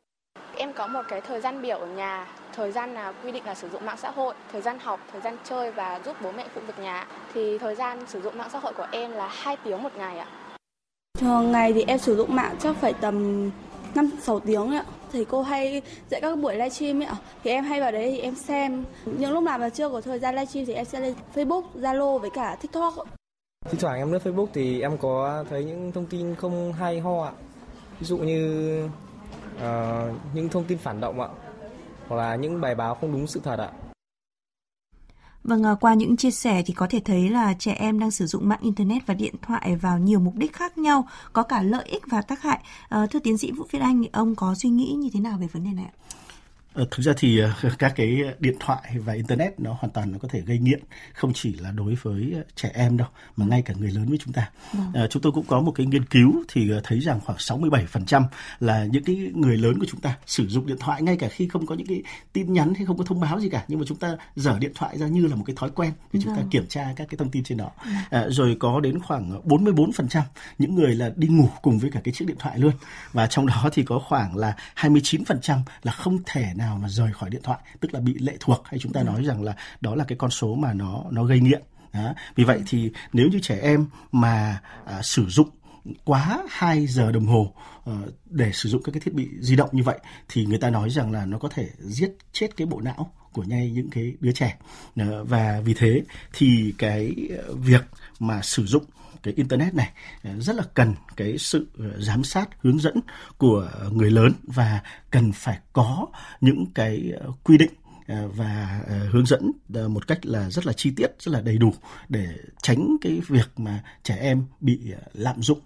Em 0.56 0.72
có 0.72 0.86
một 0.86 1.02
cái 1.08 1.20
thời 1.20 1.40
gian 1.40 1.62
biểu 1.62 1.78
ở 1.78 1.86
nhà, 1.86 2.26
thời 2.52 2.72
gian 2.72 2.94
là 2.94 3.12
quy 3.24 3.32
định 3.32 3.44
là 3.46 3.54
sử 3.54 3.68
dụng 3.68 3.86
mạng 3.86 3.96
xã 3.98 4.10
hội, 4.10 4.34
thời 4.52 4.62
gian 4.62 4.78
học, 4.78 5.00
thời 5.12 5.20
gian 5.20 5.36
chơi 5.44 5.70
và 5.70 6.00
giúp 6.04 6.16
bố 6.20 6.32
mẹ 6.32 6.44
phụ 6.54 6.60
việc 6.66 6.78
nhà. 6.78 7.06
Thì 7.34 7.58
thời 7.58 7.74
gian 7.74 8.06
sử 8.06 8.20
dụng 8.20 8.38
mạng 8.38 8.50
xã 8.52 8.58
hội 8.58 8.72
của 8.72 8.86
em 8.90 9.12
là 9.12 9.28
2 9.28 9.56
tiếng 9.64 9.82
một 9.82 9.96
ngày 9.96 10.18
ạ. 10.18 10.26
Thường 11.22 11.52
ngày 11.52 11.72
thì 11.72 11.84
em 11.86 11.98
sử 11.98 12.16
dụng 12.16 12.36
mạng 12.36 12.56
chắc 12.60 12.76
phải 12.76 12.92
tầm 12.92 13.50
5 13.94 14.10
6 14.22 14.40
tiếng 14.40 14.70
ạ. 14.70 14.84
Thầy 15.12 15.24
cô 15.24 15.42
hay 15.42 15.82
dạy 16.10 16.20
các 16.20 16.38
buổi 16.38 16.54
livestream 16.54 17.00
ấy 17.00 17.06
ạ. 17.06 17.16
Thì 17.44 17.50
em 17.50 17.64
hay 17.64 17.80
vào 17.80 17.92
đấy 17.92 18.10
thì 18.10 18.18
em 18.18 18.34
xem. 18.34 18.84
Những 19.04 19.32
lúc 19.32 19.42
nào 19.42 19.58
mà 19.58 19.68
chưa 19.68 19.88
có 19.88 20.00
thời 20.00 20.18
gian 20.18 20.34
livestream 20.34 20.66
thì 20.66 20.72
em 20.72 20.84
sẽ 20.84 21.00
lên 21.00 21.14
Facebook, 21.34 21.62
Zalo 21.74 22.18
với 22.18 22.30
cả 22.30 22.56
TikTok. 22.60 22.94
Thỉnh 23.70 23.80
thoảng 23.80 23.98
em 23.98 24.12
lướt 24.12 24.18
Facebook 24.24 24.46
thì 24.54 24.80
em 24.80 24.98
có 24.98 25.44
thấy 25.50 25.64
những 25.64 25.92
thông 25.92 26.06
tin 26.06 26.34
không 26.34 26.72
hay 26.72 27.00
ho 27.00 27.24
ạ. 27.24 27.32
Ví 28.00 28.06
dụ 28.06 28.16
như 28.18 28.84
uh, 29.56 29.62
những 30.34 30.48
thông 30.48 30.64
tin 30.64 30.78
phản 30.78 31.00
động 31.00 31.20
ạ. 31.20 31.28
Hoặc 32.08 32.16
là 32.16 32.36
những 32.36 32.60
bài 32.60 32.74
báo 32.74 32.94
không 32.94 33.12
đúng 33.12 33.26
sự 33.26 33.40
thật 33.44 33.58
ạ. 33.58 33.70
Vâng, 35.44 35.62
à, 35.62 35.74
qua 35.80 35.94
những 35.94 36.16
chia 36.16 36.30
sẻ 36.30 36.62
thì 36.66 36.74
có 36.74 36.86
thể 36.90 37.00
thấy 37.04 37.28
là 37.28 37.54
trẻ 37.58 37.72
em 37.72 37.98
đang 37.98 38.10
sử 38.10 38.26
dụng 38.26 38.48
mạng 38.48 38.58
Internet 38.62 39.06
và 39.06 39.14
điện 39.14 39.34
thoại 39.42 39.76
vào 39.76 39.98
nhiều 39.98 40.20
mục 40.20 40.34
đích 40.36 40.52
khác 40.52 40.78
nhau, 40.78 41.08
có 41.32 41.42
cả 41.42 41.62
lợi 41.62 41.84
ích 41.84 42.02
và 42.06 42.22
tác 42.22 42.42
hại. 42.42 42.60
À, 42.88 43.06
thưa 43.10 43.18
tiến 43.18 43.38
sĩ 43.38 43.52
Vũ 43.52 43.64
Viết 43.70 43.78
Anh, 43.78 44.04
ông 44.12 44.34
có 44.34 44.54
suy 44.54 44.68
nghĩ 44.68 44.92
như 44.92 45.10
thế 45.12 45.20
nào 45.20 45.38
về 45.40 45.46
vấn 45.52 45.64
đề 45.64 45.70
này 45.72 45.84
ạ? 45.84 45.94
Ờ, 46.74 46.86
thực 46.90 47.02
ra 47.02 47.12
thì 47.16 47.38
ờ, 47.38 47.52
các 47.78 47.92
cái 47.96 48.18
điện 48.38 48.54
thoại 48.60 48.82
và 48.94 49.12
internet 49.12 49.60
nó 49.60 49.76
hoàn 49.80 49.90
toàn 49.90 50.12
nó 50.12 50.18
có 50.18 50.28
thể 50.28 50.40
gây 50.40 50.58
nghiện 50.58 50.80
không 51.12 51.32
chỉ 51.34 51.52
là 51.52 51.70
đối 51.70 51.94
với 51.94 52.34
trẻ 52.56 52.70
em 52.74 52.96
đâu 52.96 53.08
mà 53.36 53.46
ngay 53.46 53.62
cả 53.62 53.74
người 53.78 53.90
lớn 53.90 54.06
với 54.08 54.18
chúng 54.18 54.32
ta. 54.32 54.50
À, 54.94 55.06
chúng 55.10 55.22
tôi 55.22 55.32
cũng 55.32 55.44
có 55.46 55.60
một 55.60 55.72
cái 55.74 55.86
nghiên 55.86 56.04
cứu 56.04 56.44
thì 56.48 56.70
thấy 56.84 57.00
rằng 57.00 57.20
khoảng 57.24 57.38
67% 57.38 58.22
là 58.60 58.84
những 58.84 59.04
cái 59.04 59.16
người 59.34 59.56
lớn 59.56 59.78
của 59.78 59.86
chúng 59.88 60.00
ta 60.00 60.16
sử 60.26 60.48
dụng 60.48 60.66
điện 60.66 60.76
thoại 60.80 61.02
ngay 61.02 61.16
cả 61.16 61.28
khi 61.28 61.48
không 61.48 61.66
có 61.66 61.74
những 61.74 61.86
cái 61.86 62.02
tin 62.32 62.52
nhắn 62.52 62.74
hay 62.74 62.86
không 62.86 62.98
có 62.98 63.04
thông 63.04 63.20
báo 63.20 63.40
gì 63.40 63.48
cả 63.48 63.64
nhưng 63.68 63.78
mà 63.78 63.84
chúng 63.88 63.98
ta 63.98 64.16
dở 64.36 64.58
điện 64.58 64.72
thoại 64.74 64.98
ra 64.98 65.06
như 65.06 65.26
là 65.26 65.36
một 65.36 65.44
cái 65.46 65.56
thói 65.56 65.70
quen 65.70 65.92
để 66.12 66.20
chúng 66.24 66.34
ta 66.34 66.40
vâng. 66.40 66.50
kiểm 66.50 66.66
tra 66.66 66.92
các 66.96 67.08
cái 67.10 67.18
thông 67.18 67.30
tin 67.30 67.44
trên 67.44 67.58
đó. 67.58 67.70
À, 68.10 68.24
rồi 68.28 68.56
có 68.60 68.80
đến 68.80 69.00
khoảng 69.00 69.40
44% 69.44 70.22
những 70.58 70.74
người 70.74 70.94
là 70.94 71.10
đi 71.16 71.28
ngủ 71.28 71.48
cùng 71.62 71.78
với 71.78 71.90
cả 71.90 72.00
cái 72.04 72.14
chiếc 72.14 72.24
điện 72.28 72.36
thoại 72.38 72.58
luôn 72.58 72.72
và 73.12 73.26
trong 73.26 73.46
đó 73.46 73.68
thì 73.72 73.82
có 73.82 73.98
khoảng 74.08 74.36
là 74.36 74.56
29% 74.76 75.58
là 75.82 75.92
không 75.92 76.18
thể 76.26 76.46
nào 76.56 76.61
nào 76.62 76.78
mà 76.82 76.88
rời 76.88 77.12
khỏi 77.12 77.30
điện 77.30 77.42
thoại 77.44 77.58
tức 77.80 77.94
là 77.94 78.00
bị 78.00 78.14
lệ 78.18 78.36
thuộc 78.40 78.62
hay 78.64 78.78
chúng 78.78 78.92
ta 78.92 79.00
ừ. 79.00 79.04
nói 79.04 79.22
rằng 79.24 79.42
là 79.42 79.56
đó 79.80 79.94
là 79.94 80.04
cái 80.04 80.18
con 80.18 80.30
số 80.30 80.54
mà 80.54 80.72
nó 80.72 81.04
nó 81.10 81.24
gây 81.24 81.40
nghiện 81.40 81.62
đó. 81.92 82.14
vì 82.34 82.44
vậy 82.44 82.62
thì 82.66 82.90
nếu 83.12 83.28
như 83.32 83.38
trẻ 83.42 83.58
em 83.62 83.86
mà 84.12 84.60
à, 84.84 85.02
sử 85.02 85.26
dụng 85.26 85.48
quá 86.04 86.42
2 86.48 86.86
giờ 86.86 87.12
đồng 87.12 87.26
hồ 87.26 87.54
uh, 87.90 87.94
để 88.24 88.52
sử 88.52 88.68
dụng 88.68 88.82
các 88.82 88.92
cái 88.92 89.00
thiết 89.00 89.14
bị 89.14 89.28
di 89.40 89.56
động 89.56 89.68
như 89.72 89.82
vậy 89.82 89.98
thì 90.28 90.46
người 90.46 90.58
ta 90.58 90.70
nói 90.70 90.90
rằng 90.90 91.12
là 91.12 91.26
nó 91.26 91.38
có 91.38 91.48
thể 91.48 91.68
giết 91.78 92.10
chết 92.32 92.56
cái 92.56 92.66
bộ 92.66 92.80
não 92.80 93.12
của 93.32 93.42
ngay 93.42 93.70
những 93.70 93.90
cái 93.90 94.12
đứa 94.20 94.32
trẻ. 94.32 94.56
Và 95.24 95.60
vì 95.64 95.74
thế 95.74 96.02
thì 96.32 96.74
cái 96.78 97.28
ờ, 97.46 97.54
việc 97.54 97.84
mà 98.20 98.42
sử 98.42 98.66
dụng 98.66 98.84
cái 99.22 99.34
internet 99.34 99.74
này 99.74 99.90
ờ, 100.22 100.40
rất 100.40 100.56
là 100.56 100.62
cần 100.74 100.94
cái 101.16 101.38
sự 101.38 101.66
ờ, 101.78 102.00
giám 102.00 102.24
sát, 102.24 102.48
hướng 102.60 102.78
dẫn 102.78 103.00
của 103.38 103.70
người 103.92 104.10
lớn 104.10 104.32
và 104.42 104.80
cần 105.10 105.32
phải 105.32 105.58
có 105.72 106.06
những 106.40 106.66
cái 106.74 107.12
quy 107.44 107.58
định 107.58 107.70
và 108.34 108.82
hướng 109.10 109.26
dẫn 109.26 109.50
một 109.88 110.06
cách 110.06 110.26
là 110.26 110.50
rất 110.50 110.66
là 110.66 110.72
chi 110.72 110.92
tiết, 110.96 111.06
rất 111.18 111.32
là 111.32 111.40
đầy 111.40 111.58
đủ 111.58 111.74
để 112.08 112.28
tránh 112.62 112.96
cái 113.00 113.20
việc 113.28 113.50
mà 113.56 113.82
trẻ 114.02 114.16
em 114.20 114.44
bị 114.60 114.80
lạm 115.12 115.42
dụng 115.42 115.60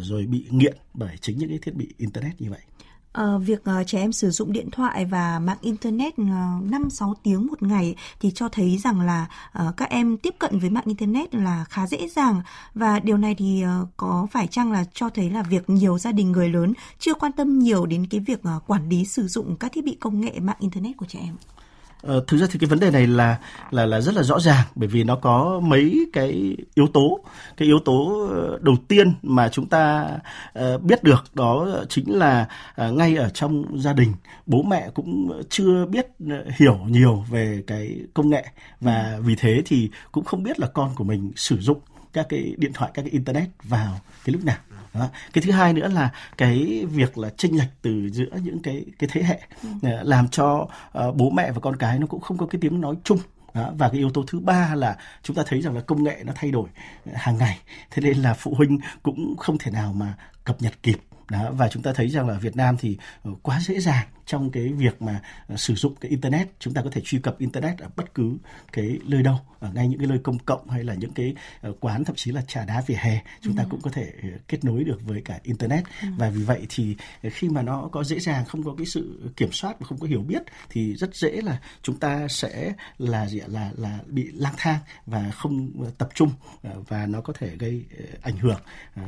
rồi 0.00 0.26
bị 0.26 0.46
nghiện 0.50 0.76
bởi 0.94 1.16
chính 1.20 1.38
những 1.38 1.48
cái 1.48 1.58
thiết 1.62 1.74
bị 1.74 1.88
internet 1.98 2.40
như 2.40 2.50
vậy 2.50 2.60
uh, 3.20 3.42
việc 3.42 3.62
uh, 3.80 3.86
trẻ 3.86 3.98
em 3.98 4.12
sử 4.12 4.30
dụng 4.30 4.52
điện 4.52 4.70
thoại 4.70 5.04
và 5.04 5.38
mạng 5.38 5.56
internet 5.60 6.16
ờ, 6.16 6.24
uh, 6.24 6.70
5-6 6.70 7.14
tiếng 7.22 7.46
một 7.46 7.62
ngày 7.62 7.96
thì 8.20 8.30
cho 8.30 8.48
thấy 8.48 8.78
rằng 8.78 9.00
là 9.00 9.26
uh, 9.58 9.76
các 9.76 9.90
em 9.90 10.16
tiếp 10.16 10.34
cận 10.38 10.58
với 10.58 10.70
mạng 10.70 10.84
internet 10.86 11.34
là 11.34 11.64
khá 11.64 11.86
dễ 11.86 12.08
dàng 12.08 12.42
và 12.74 13.00
điều 13.00 13.16
này 13.16 13.34
thì 13.38 13.64
uh, 13.82 13.88
có 13.96 14.26
phải 14.32 14.46
chăng 14.46 14.72
là 14.72 14.84
cho 14.94 15.10
thấy 15.10 15.30
là 15.30 15.42
việc 15.42 15.70
nhiều 15.70 15.98
gia 15.98 16.12
đình 16.12 16.32
người 16.32 16.48
lớn 16.48 16.72
chưa 16.98 17.14
quan 17.14 17.32
tâm 17.32 17.58
nhiều 17.58 17.86
đến 17.86 18.06
cái 18.06 18.20
việc 18.20 18.40
uh, 18.56 18.62
quản 18.66 18.88
lý 18.88 19.04
sử 19.04 19.28
dụng 19.28 19.56
các 19.56 19.72
thiết 19.72 19.84
bị 19.84 19.96
công 20.00 20.20
nghệ 20.20 20.40
mạng 20.40 20.56
internet 20.60 20.96
của 20.96 21.06
trẻ 21.06 21.18
em? 21.22 21.36
Ờ, 22.06 22.24
thực 22.26 22.36
ra 22.36 22.46
thì 22.50 22.58
cái 22.58 22.68
vấn 22.68 22.80
đề 22.80 22.90
này 22.90 23.06
là 23.06 23.38
là 23.70 23.86
là 23.86 24.00
rất 24.00 24.14
là 24.14 24.22
rõ 24.22 24.40
ràng 24.40 24.66
bởi 24.74 24.88
vì 24.88 25.04
nó 25.04 25.16
có 25.16 25.60
mấy 25.62 26.06
cái 26.12 26.56
yếu 26.74 26.86
tố. 26.86 27.20
Cái 27.56 27.68
yếu 27.68 27.78
tố 27.84 28.28
ờ, 28.30 28.58
đầu 28.62 28.76
tiên 28.88 29.12
mà 29.22 29.48
chúng 29.48 29.68
ta 29.68 30.08
uh, 30.58 30.82
biết 30.82 31.02
được 31.02 31.24
đó 31.34 31.68
chính 31.88 32.18
là 32.18 32.48
uh, 32.86 32.94
ngay 32.94 33.16
ở 33.16 33.28
trong 33.28 33.78
gia 33.78 33.92
đình 33.92 34.12
bố 34.46 34.62
mẹ 34.62 34.90
cũng 34.94 35.42
chưa 35.50 35.86
biết 35.86 36.06
uh, 36.24 36.30
hiểu 36.58 36.78
nhiều 36.88 37.24
về 37.30 37.62
cái 37.66 38.00
công 38.14 38.30
nghệ 38.30 38.44
và 38.80 39.18
vì 39.20 39.36
thế 39.36 39.62
thì 39.66 39.90
cũng 40.12 40.24
không 40.24 40.42
biết 40.42 40.60
là 40.60 40.66
con 40.66 40.94
của 40.94 41.04
mình 41.04 41.32
sử 41.36 41.58
dụng 41.60 41.78
các 42.12 42.26
cái 42.28 42.54
điện 42.58 42.72
thoại 42.74 42.90
các 42.94 43.02
cái 43.02 43.10
internet 43.10 43.48
vào 43.62 44.00
cái 44.24 44.32
lúc 44.32 44.44
nào. 44.44 44.56
Đó. 44.98 45.08
cái 45.32 45.42
thứ 45.42 45.52
hai 45.52 45.72
nữa 45.72 45.88
là 45.88 46.10
cái 46.38 46.86
việc 46.90 47.18
là 47.18 47.30
chênh 47.36 47.58
lệch 47.58 47.68
từ 47.82 48.08
giữa 48.12 48.30
những 48.42 48.62
cái 48.62 48.84
cái 48.98 49.10
thế 49.12 49.22
hệ 49.22 49.40
ừ. 49.62 49.68
làm 50.02 50.28
cho 50.28 50.68
uh, 50.98 51.16
bố 51.16 51.30
mẹ 51.30 51.52
và 51.52 51.60
con 51.60 51.76
cái 51.76 51.98
nó 51.98 52.06
cũng 52.06 52.20
không 52.20 52.38
có 52.38 52.46
cái 52.46 52.60
tiếng 52.60 52.80
nói 52.80 52.94
chung 53.04 53.18
đó. 53.54 53.72
và 53.78 53.88
cái 53.88 53.98
yếu 53.98 54.10
tố 54.10 54.24
thứ 54.26 54.40
ba 54.40 54.74
là 54.74 54.96
chúng 55.22 55.36
ta 55.36 55.42
thấy 55.46 55.60
rằng 55.60 55.74
là 55.74 55.80
công 55.80 56.04
nghệ 56.04 56.22
nó 56.24 56.32
thay 56.36 56.50
đổi 56.50 56.68
hàng 57.14 57.38
ngày 57.38 57.58
thế 57.90 58.02
nên 58.02 58.16
là 58.16 58.34
phụ 58.34 58.54
huynh 58.54 58.78
cũng 59.02 59.36
không 59.36 59.58
thể 59.58 59.70
nào 59.70 59.92
mà 59.92 60.14
cập 60.44 60.62
nhật 60.62 60.82
kịp 60.82 60.98
đó 61.30 61.50
và 61.52 61.68
chúng 61.68 61.82
ta 61.82 61.92
thấy 61.92 62.08
rằng 62.08 62.28
là 62.28 62.38
Việt 62.38 62.56
Nam 62.56 62.76
thì 62.80 62.96
ờ, 63.22 63.30
quá 63.42 63.60
dễ 63.60 63.80
dàng 63.80 64.06
trong 64.26 64.50
cái 64.50 64.68
việc 64.68 65.02
mà 65.02 65.20
ờ, 65.48 65.56
sử 65.56 65.74
dụng 65.74 65.94
cái 65.94 66.10
internet 66.10 66.48
chúng 66.58 66.74
ta 66.74 66.82
có 66.82 66.90
thể 66.90 67.00
truy 67.04 67.18
cập 67.18 67.38
internet 67.38 67.78
ở 67.78 67.88
bất 67.96 68.14
cứ 68.14 68.36
cái 68.72 68.98
nơi 69.04 69.22
đâu 69.22 69.38
ở 69.58 69.70
ngay 69.74 69.88
những 69.88 69.98
cái 69.98 70.08
nơi 70.08 70.18
công 70.18 70.38
cộng 70.38 70.70
hay 70.70 70.84
là 70.84 70.94
những 70.94 71.12
cái 71.12 71.34
ờ, 71.60 71.72
quán 71.80 72.04
thậm 72.04 72.16
chí 72.16 72.32
là 72.32 72.42
trà 72.48 72.64
đá 72.64 72.82
vỉa 72.86 72.94
hè 72.94 73.22
chúng 73.40 73.56
ta 73.56 73.62
ừ. 73.62 73.66
cũng 73.70 73.80
có 73.80 73.90
thể 73.90 74.12
kết 74.48 74.64
nối 74.64 74.84
được 74.84 75.00
với 75.04 75.22
cả 75.24 75.38
internet 75.42 75.84
ừ. 76.02 76.08
và 76.18 76.30
vì 76.30 76.42
vậy 76.42 76.66
thì 76.68 76.96
khi 77.22 77.48
mà 77.48 77.62
nó 77.62 77.88
có 77.92 78.04
dễ 78.04 78.18
dàng 78.18 78.44
không 78.44 78.62
có 78.62 78.74
cái 78.78 78.86
sự 78.86 79.32
kiểm 79.36 79.52
soát 79.52 79.80
và 79.80 79.86
không 79.86 79.98
có 79.98 80.06
hiểu 80.06 80.22
biết 80.22 80.42
thì 80.70 80.94
rất 80.94 81.14
dễ 81.14 81.40
là 81.42 81.60
chúng 81.82 81.98
ta 81.98 82.28
sẽ 82.28 82.72
là 82.98 83.26
gì 83.26 83.40
là 83.46 83.70
là 83.76 83.98
bị 84.06 84.30
lang 84.32 84.54
thang 84.56 84.78
và 85.06 85.30
không 85.30 85.70
tập 85.98 86.08
trung 86.14 86.30
và 86.88 87.06
nó 87.06 87.20
có 87.20 87.32
thể 87.32 87.56
gây 87.56 87.84
ảnh 88.22 88.36
hưởng 88.36 88.60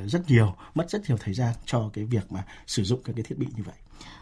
rất 0.06 0.30
nhiều 0.30 0.54
mất 0.74 0.90
rất 0.90 1.02
nhiều 1.08 1.18
thời 1.20 1.34
gian 1.34 1.54
cho 1.64 1.90
cái 1.92 2.04
việc 2.10 2.32
mà 2.32 2.44
sử 2.66 2.84
dụng 2.84 3.00
các 3.04 3.12
cái 3.16 3.22
thiết 3.22 3.38
bị 3.38 3.46
như 3.56 3.62
vậy. 3.62 3.74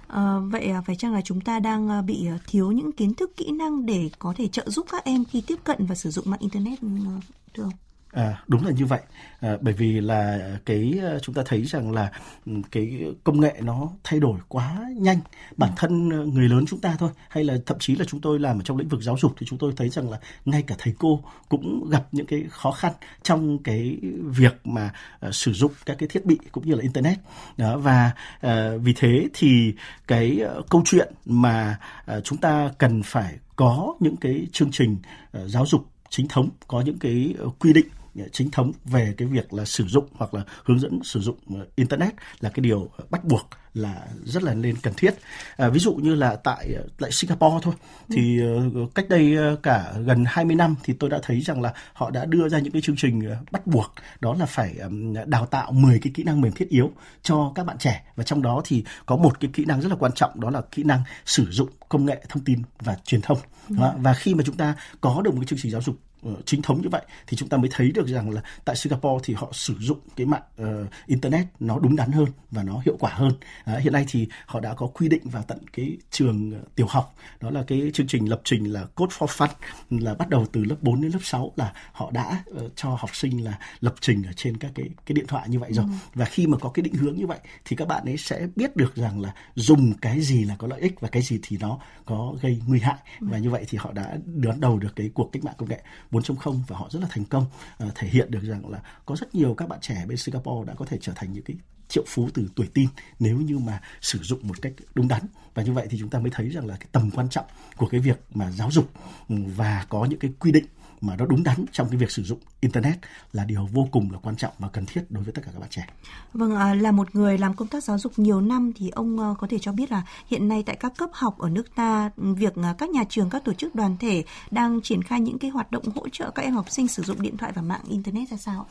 Ờ, 0.07 0.37
à, 0.37 0.41
vậy 0.41 0.71
phải 0.87 0.97
chăng 0.97 1.15
là 1.15 1.21
chúng 1.21 1.41
ta 1.41 1.61
đang 1.61 1.89
à, 1.89 2.03
bị 2.03 2.27
à, 2.27 2.39
thiếu 2.47 2.73
những 2.73 2.93
kiến 2.93 3.15
thức 3.15 3.37
kỹ 3.37 3.51
năng 3.51 3.87
để 3.87 4.11
có 4.19 4.35
thể 4.37 4.49
trợ 4.49 4.71
giúp 4.71 4.87
các 4.93 5.05
em 5.05 5.25
khi 5.25 5.41
tiếp 5.41 5.59
cận 5.65 5.87
và 5.87 5.95
sử 5.95 6.11
dụng 6.11 6.31
mạng 6.31 6.41
internet 6.41 6.81
ờ, 6.83 7.21
thưa 7.55 7.63
ông? 7.63 7.73
À, 8.17 8.43
đúng 8.47 8.67
là 8.67 8.71
như 8.71 8.87
vậy. 8.87 9.01
À, 9.41 9.57
bởi 9.61 9.75
vì 9.75 10.01
là 10.01 10.39
cái 10.67 10.99
ờ, 11.03 11.19
chúng 11.19 11.35
ta 11.35 11.43
thấy 11.47 11.65
rằng 11.65 11.93
là 11.93 12.13
ừ, 12.47 12.53
cái 12.71 13.05
công 13.25 13.41
nghệ 13.41 13.55
nó 13.63 13.91
thay 14.05 14.21
đổi 14.21 14.41
quá 14.49 14.81
nhanh. 14.97 15.19
Bản 15.57 15.71
thân 15.77 16.11
ờ, 16.11 16.25
người 16.25 16.49
lớn 16.49 16.65
chúng 16.69 16.81
ta 16.81 16.97
thôi 16.99 17.11
hay 17.29 17.45
là 17.45 17.57
thậm 17.67 17.79
chí 17.81 17.97
là 17.97 18.05
chúng 18.05 18.21
tôi 18.21 18.39
làm 18.39 18.59
ở 18.59 18.63
trong 18.65 18.77
lĩnh 18.77 18.89
vực 18.89 19.03
giáo 19.03 19.17
dục 19.19 19.33
thì 19.39 19.47
chúng 19.47 19.59
tôi 19.59 19.73
thấy 19.77 19.89
rằng 19.89 20.11
là 20.11 20.19
ngay 20.45 20.63
cả 20.63 20.75
thầy 20.79 20.95
cô 20.99 21.23
cũng 21.49 21.91
gặp 21.91 22.07
những 22.13 22.27
cái 22.27 22.45
khó 22.51 22.71
khăn 22.71 22.93
trong 23.23 23.59
cái 23.63 23.99
việc 24.25 24.67
mà 24.67 24.93
uh, 25.27 25.35
sử 25.35 25.53
dụng 25.53 25.73
các 25.87 25.97
cái 25.99 26.09
thiết 26.09 26.27
bị 26.27 26.39
cũng 26.53 26.67
như 26.67 26.75
là 26.75 26.83
internet. 26.83 27.19
Đó 27.57 27.79
và 27.79 28.11
uh, 28.47 28.51
vì 28.83 28.93
thế 28.97 29.29
thì 29.35 29.75
cái 30.07 30.41
uh, 30.59 30.71
câu 30.71 30.83
chuyện 30.85 31.13
mà 31.27 31.79
uh, 32.17 32.25
chúng 32.25 32.39
ta 32.39 32.71
cần 32.79 33.03
phải 33.03 33.35
có 33.57 33.95
những 34.01 34.17
cái 34.17 34.47
chương 34.53 34.71
trình 34.73 34.97
uh, 35.39 35.51
giáo 35.51 35.67
dục 35.67 35.87
chính 36.09 36.29
thống 36.29 36.49
có 36.67 36.81
những 36.81 36.99
cái 36.99 37.35
quy 37.59 37.73
định 37.73 37.87
chính 38.33 38.51
thống 38.51 38.73
về 38.85 39.15
cái 39.17 39.29
việc 39.29 39.55
là 39.55 39.65
sử 39.65 39.85
dụng 39.87 40.07
hoặc 40.13 40.35
là 40.35 40.43
hướng 40.65 40.79
dẫn 40.79 41.01
sử 41.05 41.21
dụng 41.21 41.37
ờ, 41.55 41.67
internet 41.77 42.15
là 42.41 42.51
cái 42.51 42.61
điều 42.61 42.91
bắt 43.11 43.25
buộc 43.25 43.49
là 43.75 44.07
rất 44.25 44.43
là 44.43 44.55
nên 44.55 44.77
cần 44.77 44.95
thiết. 44.97 45.15
À, 45.57 45.69
ví 45.69 45.81
dụ 45.81 45.95
như 45.95 46.15
là 46.15 46.37
tại 46.37 46.75
ờ, 46.77 46.87
tại 46.99 47.13
Singapore 47.13 47.57
thôi 47.63 47.75
thì 48.11 48.41
uh, 48.85 48.95
cách 48.95 49.09
đây 49.09 49.37
cả 49.63 49.93
gần 50.07 50.25
20 50.27 50.57
năm 50.57 50.75
thì 50.85 50.93
tôi 50.93 51.11
đã 51.11 51.19
thấy 51.23 51.41
rằng 51.41 51.63
là 51.63 51.73
họ 51.93 52.11
đã 52.11 52.25
đưa 52.25 52.49
ra 52.49 52.59
những 52.59 52.73
cái 52.73 52.83
chương 52.83 52.97
trình 52.97 53.23
bắt 53.51 53.67
buộc 53.67 53.95
đó 54.21 54.35
là 54.39 54.47
phải 54.47 54.77
um, 54.79 55.15
đào 55.27 55.47
tạo 55.47 55.73
10 55.73 55.99
cái 55.99 56.13
kỹ 56.15 56.23
năng 56.23 56.41
mềm 56.41 56.53
thiết 56.53 56.69
yếu 56.69 56.93
cho 57.23 57.53
các 57.55 57.67
bạn 57.67 57.79
trẻ 57.79 58.05
và 58.17 58.25
trong 58.25 58.43
đó 58.43 58.63
thì 58.65 58.85
có 59.07 59.17
một 59.17 59.41
cái 59.41 59.51
kỹ 59.55 59.65
năng 59.65 59.81
rất 59.81 59.89
là 59.89 59.97
quan 59.97 60.13
trọng 60.13 60.41
đó 60.41 60.51
là 60.51 60.61
kỹ 60.73 60.83
năng 60.83 61.03
sử 61.25 61.47
dụng 61.51 61.69
công 61.89 62.05
nghệ 62.05 62.25
thông 62.29 62.45
tin 62.45 62.63
và 62.81 62.97
truyền 63.05 63.21
thông. 63.21 63.39
Ừ. 63.69 63.77
Và 63.99 64.15
khi 64.15 64.35
mà 64.35 64.43
chúng 64.47 64.57
ta 64.57 64.75
có 65.01 65.23
được 65.25 65.31
một 65.31 65.41
cái 65.41 65.47
chương 65.47 65.59
trình 65.63 65.73
giáo 65.73 65.83
dục 65.83 65.97
Ờ, 66.16 66.16
chính 66.45 66.63
thống 66.63 66.83
như 66.83 66.89
vậy 66.89 67.03
thì 67.27 67.37
chúng 67.37 67.49
ta 67.49 67.57
mới 67.57 67.69
thấy 67.73 67.91
được 67.91 68.09
rằng 68.09 68.31
là 68.31 68.43
tại 68.65 68.77
Singapore 68.77 69.25
thì 69.25 69.35
họ 69.35 69.49
sử 69.53 69.75
dụng 69.81 69.99
cái 70.17 70.27
mạng 70.27 70.43
uh, 70.63 70.67
internet 71.07 71.47
nó 71.61 71.79
đúng 71.79 71.97
đắn 71.97 72.13
hơn 72.13 72.29
và 72.51 72.63
nó 72.63 72.81
hiệu 72.85 72.97
quả 73.01 73.11
hơn. 73.15 73.33
À, 73.65 73.79
hiện 73.79 73.93
nay 73.93 74.05
thì 74.09 74.29
họ 74.47 74.61
đã 74.61 74.75
có 74.75 74.87
quy 74.87 75.09
định 75.09 75.23
vào 75.25 75.43
tận 75.43 75.59
cái 75.73 75.97
trường 76.11 76.53
uh, 76.61 76.75
tiểu 76.75 76.87
học 76.87 77.15
đó 77.41 77.51
là 77.51 77.65
cái 77.67 77.91
chương 77.95 78.07
trình 78.07 78.31
lập 78.31 78.41
trình 78.45 78.73
là 78.73 78.85
Code 78.85 79.17
for 79.17 79.27
Fun 79.27 79.49
là 79.91 80.15
bắt 80.15 80.29
đầu 80.29 80.47
từ 80.53 80.65
lớp 80.65 80.77
4 80.81 81.01
đến 81.01 81.13
lớp 81.13 81.19
6 81.23 81.53
là 81.57 81.73
họ 81.93 82.11
đã 82.11 82.45
uh, 82.51 82.73
cho 82.77 82.91
học 82.91 83.17
sinh 83.17 83.45
là 83.45 83.59
lập 83.81 83.95
trình 84.01 84.23
ở 84.23 84.33
trên 84.37 84.57
các 84.57 84.71
cái 84.75 84.89
cái 85.07 85.15
điện 85.15 85.27
thoại 85.27 85.49
như 85.49 85.59
vậy 85.59 85.73
rồi. 85.73 85.85
Ừ. 85.85 85.93
Và 86.15 86.25
khi 86.25 86.47
mà 86.47 86.59
có 86.59 86.69
cái 86.69 86.83
định 86.83 86.95
hướng 86.95 87.17
như 87.17 87.27
vậy 87.27 87.39
thì 87.65 87.77
các 87.77 87.89
bạn 87.89 88.05
ấy 88.05 88.17
sẽ 88.17 88.47
biết 88.57 88.77
được 88.77 88.97
rằng 88.97 89.21
là 89.21 89.35
dùng 89.55 89.93
cái 90.01 90.21
gì 90.21 90.45
là 90.45 90.57
có 90.59 90.67
lợi 90.67 90.81
ích 90.81 91.01
và 91.01 91.09
cái 91.09 91.23
gì 91.23 91.39
thì 91.43 91.59
nó 91.61 91.79
có 92.05 92.35
gây 92.43 92.61
nguy 92.67 92.81
hại 92.81 92.97
ừ. 93.21 93.27
và 93.31 93.39
như 93.39 93.51
vậy 93.51 93.65
thì 93.69 93.79
họ 93.79 93.93
đã 93.93 94.17
đón 94.27 94.61
đầu 94.61 94.79
được 94.79 94.97
cái 94.97 95.11
cuộc 95.15 95.31
cách 95.33 95.45
mạng 95.45 95.55
công 95.59 95.69
nghệ 95.69 95.83
4.0 96.21 96.61
và 96.69 96.79
họ 96.79 96.89
rất 96.91 97.03
là 97.03 97.09
thành 97.11 97.25
công. 97.25 97.47
Uh, 97.85 97.95
thể 97.95 98.09
hiện 98.09 98.31
được 98.31 98.43
rằng 98.43 98.71
là 98.71 98.81
có 99.07 99.17
rất 99.17 99.35
nhiều 99.35 99.55
các 99.55 99.69
bạn 99.69 99.79
trẻ 99.83 100.05
bên 100.09 100.17
Singapore 100.17 100.69
đã 100.69 100.75
có 100.75 100.85
thể 100.85 100.99
trở 101.01 101.13
thành 101.17 101.33
những 101.33 101.45
cái 101.45 101.57
triệu 101.89 102.05
phú 102.07 102.29
từ 102.35 102.49
tuổi 102.57 102.67
tin 102.75 102.89
nếu 103.19 103.37
như 103.37 103.59
mà 103.59 103.81
sử 104.01 104.19
dụng 104.23 104.49
một 104.49 104.63
cách 104.63 104.73
đúng 104.95 105.09
đắn. 105.09 105.23
Và 105.55 105.63
như 105.63 105.73
vậy 105.73 105.87
thì 105.91 105.99
chúng 106.01 106.09
ta 106.09 106.19
mới 106.19 106.31
thấy 106.35 106.49
rằng 106.49 106.67
là 106.67 106.77
cái 106.77 106.89
tầm 106.93 107.11
quan 107.11 107.29
trọng 107.29 107.45
của 107.77 107.87
cái 107.87 108.01
việc 108.01 108.21
mà 108.35 108.51
giáo 108.51 108.71
dục 108.71 108.91
ừ, 109.29 109.37
và 109.57 109.87
có 109.89 110.05
những 110.05 110.19
cái 110.19 110.33
quy 110.41 110.53
định 110.53 110.65
mà 111.07 111.17
nó 111.17 111.27
đúng 111.27 111.43
đắn 111.43 111.65
trong 111.73 111.89
cái 111.89 111.99
việc 111.99 112.11
sử 112.11 112.23
dụng 112.23 112.39
internet 112.61 112.99
là 113.33 113.45
điều 113.45 113.69
vô 113.73 113.89
cùng 113.93 114.11
là 114.13 114.19
quan 114.23 114.37
trọng 114.37 114.53
và 114.59 114.69
cần 114.69 114.87
thiết 114.87 115.03
đối 115.09 115.25
với 115.25 115.33
tất 115.33 115.43
cả 115.45 115.51
các 115.55 115.61
bạn 115.61 115.71
trẻ. 115.71 115.87
Vâng, 116.33 116.57
à, 116.57 116.75
là 116.75 116.93
một 116.93 117.15
người 117.15 117.39
làm 117.39 117.55
công 117.55 117.69
tác 117.69 117.85
giáo 117.85 117.99
dục 117.99 118.13
nhiều 118.17 118.41
năm 118.41 118.73
thì 118.77 118.91
ông 118.91 119.19
ờ, 119.19 119.35
có 119.39 119.47
thể 119.51 119.59
cho 119.59 119.73
biết 119.73 119.91
là 119.91 120.03
hiện 120.27 120.49
nay 120.49 120.63
tại 120.67 120.77
các 120.77 120.93
cấp 120.99 121.11
học 121.13 121.39
ở 121.39 121.49
nước 121.51 121.75
ta, 121.75 122.11
việc 122.17 122.55
à, 122.63 122.75
các 122.79 122.91
nhà 122.91 123.05
trường, 123.09 123.31
các 123.31 123.45
tổ 123.45 123.53
chức 123.53 123.75
đoàn 123.75 123.97
thể 124.01 124.25
đang 124.51 124.81
triển 124.81 125.03
khai 125.03 125.21
những 125.21 125.39
cái 125.39 125.51
hoạt 125.51 125.71
động 125.71 125.85
hỗ 125.95 126.09
trợ 126.09 126.31
các 126.31 126.43
em 126.43 126.55
học 126.55 126.71
sinh 126.71 126.89
sử 126.89 127.03
dụng 127.03 127.23
điện 127.23 127.37
thoại 127.37 127.53
và 127.55 127.63
mạng 127.63 127.83
internet 127.89 128.29
ra 128.29 128.37
sao? 128.37 128.67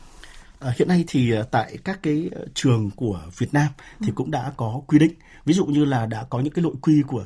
À, 0.60 0.72
hiện 0.78 0.88
nay 0.88 1.04
thì 1.08 1.32
tại 1.50 1.78
các 1.84 2.02
cái 2.02 2.30
trường 2.54 2.90
của 2.90 3.22
Việt 3.38 3.54
Nam 3.54 3.68
thì 4.00 4.06
ừ. 4.06 4.12
cũng 4.14 4.30
đã 4.30 4.52
có 4.56 4.80
quy 4.86 4.98
định. 4.98 5.12
Ví 5.44 5.54
dụ 5.54 5.66
như 5.66 5.84
là 5.84 6.06
đã 6.06 6.24
có 6.30 6.40
những 6.40 6.52
cái 6.52 6.62
nội 6.62 6.74
quy 6.80 7.02
của 7.06 7.24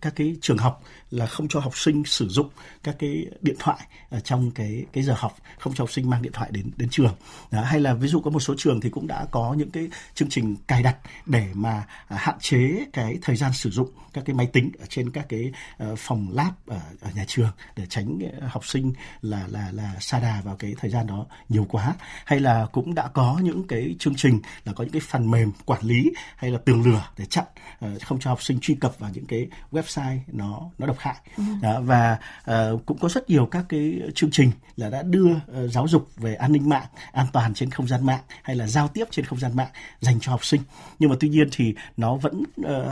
các 0.00 0.12
cái 0.16 0.36
trường 0.40 0.58
học 0.58 0.82
là 1.10 1.26
không 1.26 1.48
cho 1.48 1.60
học 1.60 1.78
sinh 1.78 2.04
sử 2.04 2.28
dụng 2.28 2.48
các 2.82 2.96
cái 2.98 3.26
điện 3.42 3.56
thoại 3.58 3.78
ở 4.10 4.20
trong 4.20 4.50
cái 4.50 4.86
cái 4.92 5.04
giờ 5.04 5.14
học 5.16 5.36
không 5.58 5.74
cho 5.74 5.84
học 5.84 5.92
sinh 5.92 6.10
mang 6.10 6.22
điện 6.22 6.32
thoại 6.32 6.50
đến 6.52 6.70
đến 6.76 6.88
trường. 6.88 7.14
Đó, 7.50 7.62
hay 7.62 7.80
là 7.80 7.94
ví 7.94 8.08
dụ 8.08 8.20
có 8.20 8.30
một 8.30 8.40
số 8.40 8.54
trường 8.58 8.80
thì 8.80 8.90
cũng 8.90 9.06
đã 9.06 9.26
có 9.30 9.54
những 9.58 9.70
cái 9.70 9.88
chương 10.14 10.28
trình 10.28 10.56
cài 10.66 10.82
đặt 10.82 10.96
để 11.26 11.46
mà 11.54 11.86
à, 12.08 12.16
hạn 12.16 12.36
chế 12.40 12.86
cái 12.92 13.18
thời 13.22 13.36
gian 13.36 13.52
sử 13.52 13.70
dụng 13.70 13.90
các 14.12 14.24
cái 14.24 14.36
máy 14.36 14.46
tính 14.46 14.70
ở 14.78 14.86
trên 14.88 15.10
các 15.10 15.26
cái 15.28 15.52
phòng 15.96 16.28
lab 16.32 16.52
ở, 16.66 16.80
ở 17.00 17.10
nhà 17.14 17.24
trường 17.26 17.50
để 17.76 17.86
tránh 17.88 18.18
học 18.48 18.66
sinh 18.66 18.92
là 19.22 19.46
là 19.48 19.70
là 19.72 19.94
sa 20.00 20.20
đà 20.20 20.40
vào 20.44 20.56
cái 20.56 20.74
thời 20.80 20.90
gian 20.90 21.06
đó 21.06 21.26
nhiều 21.48 21.66
quá. 21.68 21.94
Hay 22.24 22.40
là 22.40 22.65
cũng 22.72 22.94
đã 22.94 23.08
có 23.08 23.40
những 23.42 23.66
cái 23.66 23.96
chương 23.98 24.14
trình 24.14 24.40
là 24.64 24.72
có 24.72 24.84
những 24.84 24.92
cái 24.92 25.02
phần 25.08 25.30
mềm 25.30 25.52
quản 25.64 25.82
lý 25.82 26.12
hay 26.36 26.50
là 26.50 26.58
tường 26.64 26.86
lửa 26.86 27.08
để 27.18 27.24
chặn 27.24 27.44
uh, 27.84 28.02
không 28.02 28.18
cho 28.20 28.30
học 28.30 28.42
sinh 28.42 28.58
truy 28.60 28.74
cập 28.74 28.98
vào 28.98 29.10
những 29.14 29.26
cái 29.26 29.48
website 29.72 30.18
nó 30.32 30.70
nó 30.78 30.86
độc 30.86 30.96
hại. 30.98 31.16
Ừ. 31.36 31.42
và 31.80 32.18
uh, 32.50 32.86
cũng 32.86 32.98
có 32.98 33.08
rất 33.08 33.30
nhiều 33.30 33.46
các 33.46 33.64
cái 33.68 34.00
chương 34.14 34.30
trình 34.30 34.50
là 34.76 34.90
đã 34.90 35.02
đưa 35.02 35.30
uh, 35.32 35.70
giáo 35.70 35.88
dục 35.88 36.08
về 36.16 36.34
an 36.34 36.52
ninh 36.52 36.68
mạng 36.68 36.86
an 37.12 37.26
toàn 37.32 37.54
trên 37.54 37.70
không 37.70 37.88
gian 37.88 38.06
mạng 38.06 38.22
hay 38.42 38.56
là 38.56 38.66
giao 38.66 38.88
tiếp 38.88 39.04
trên 39.10 39.24
không 39.24 39.38
gian 39.38 39.56
mạng 39.56 39.70
dành 40.00 40.20
cho 40.20 40.30
học 40.30 40.44
sinh. 40.44 40.60
Nhưng 40.98 41.10
mà 41.10 41.16
tuy 41.20 41.28
nhiên 41.28 41.48
thì 41.52 41.74
nó 41.96 42.16
vẫn 42.16 42.42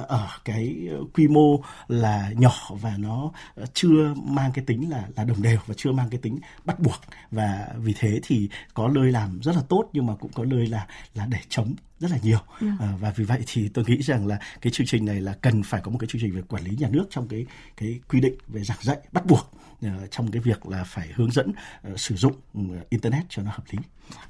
ở 0.08 0.28
cái 0.44 0.88
quy 1.14 1.28
mô 1.28 1.62
là 1.88 2.30
nhỏ 2.36 2.54
và 2.70 2.94
nó 2.98 3.30
chưa 3.74 4.14
mang 4.14 4.52
cái 4.54 4.64
tính 4.64 4.90
là 4.90 5.08
là 5.16 5.24
đồng 5.24 5.42
đều 5.42 5.58
và 5.66 5.74
chưa 5.76 5.92
mang 5.92 6.10
cái 6.10 6.20
tính 6.22 6.38
bắt 6.64 6.80
buộc. 6.80 7.00
Và 7.30 7.68
vì 7.76 7.94
thế 7.98 8.20
thì 8.22 8.48
có 8.74 8.88
nơi 8.88 9.12
làm 9.12 9.40
rất 9.42 9.56
là 9.56 9.62
tốt 9.64 9.90
nhưng 9.92 10.06
mà 10.06 10.14
cũng 10.14 10.33
có 10.33 10.44
nơi 10.44 10.66
là 10.66 10.87
là 11.14 11.26
để 11.26 11.38
chống 11.49 11.75
rất 12.00 12.11
là 12.11 12.18
nhiều 12.23 12.38
yeah. 12.61 12.75
Dạ. 12.80 12.87
à, 12.87 12.94
và 13.00 13.12
vì 13.16 13.25
vậy 13.25 13.40
thì 13.47 13.68
tôi 13.68 13.85
nghĩ 13.88 14.02
rằng 14.02 14.26
là 14.26 14.38
cái 14.61 14.73
chương 14.73 14.87
trình 14.87 15.04
này 15.04 15.21
là 15.21 15.33
cần 15.33 15.62
phải 15.62 15.80
có 15.80 15.90
một 15.90 15.99
cái 16.00 16.09
chương 16.09 16.21
trình 16.21 16.35
về 16.35 16.42
quản 16.49 16.64
lý 16.64 16.76
nhà 16.76 16.88
nước 16.90 17.06
trong 17.11 17.28
cái 17.28 17.47
cái 17.76 18.00
quy 18.09 18.21
định 18.21 18.35
về 18.49 18.64
giảng 18.64 18.78
dạy 18.80 18.99
bắt 19.12 19.26
buộc 19.26 19.52
uh, 19.87 20.11
trong 20.11 20.30
cái 20.30 20.42
việc 20.42 20.66
là 20.66 20.85
phải 20.85 21.09
hướng 21.14 21.30
dẫn 21.30 21.52
uh, 21.92 22.00
sử 22.00 22.16
dụng 22.16 22.35
uh, 22.59 22.90
internet 22.90 23.25
cho 23.28 23.42
nó 23.42 23.50
hợp 23.50 23.64
lý. 23.71 23.78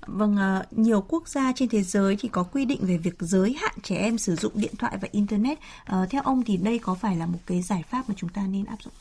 Vâng, 0.07 0.37
uh, 0.37 0.79
nhiều 0.79 1.05
quốc 1.09 1.29
gia 1.29 1.53
trên 1.57 1.69
thế 1.69 1.83
giới 1.83 2.17
thì 2.21 2.29
có 2.29 2.43
quy 2.43 2.65
định 2.65 2.81
về 2.83 2.99
việc 2.99 3.15
giới 3.21 3.57
hạn 3.61 3.75
trẻ 3.83 3.97
em 3.97 4.19
sử 4.19 4.37
dụng 4.37 4.53
điện 4.55 4.75
thoại 4.79 4.99
và 5.01 5.09
internet. 5.13 5.59
Uh, 5.59 6.11
theo 6.11 6.23
ông 6.23 6.43
thì 6.45 6.57
đây 6.57 6.79
có 6.79 6.95
phải 6.95 7.17
là 7.17 7.27
một 7.27 7.39
cái 7.47 7.63
giải 7.63 7.83
pháp 7.91 8.09
mà 8.09 8.15
chúng 8.19 8.31
ta 8.31 8.47
nên 8.47 8.65
áp 8.65 8.83
dụng? 8.83 8.93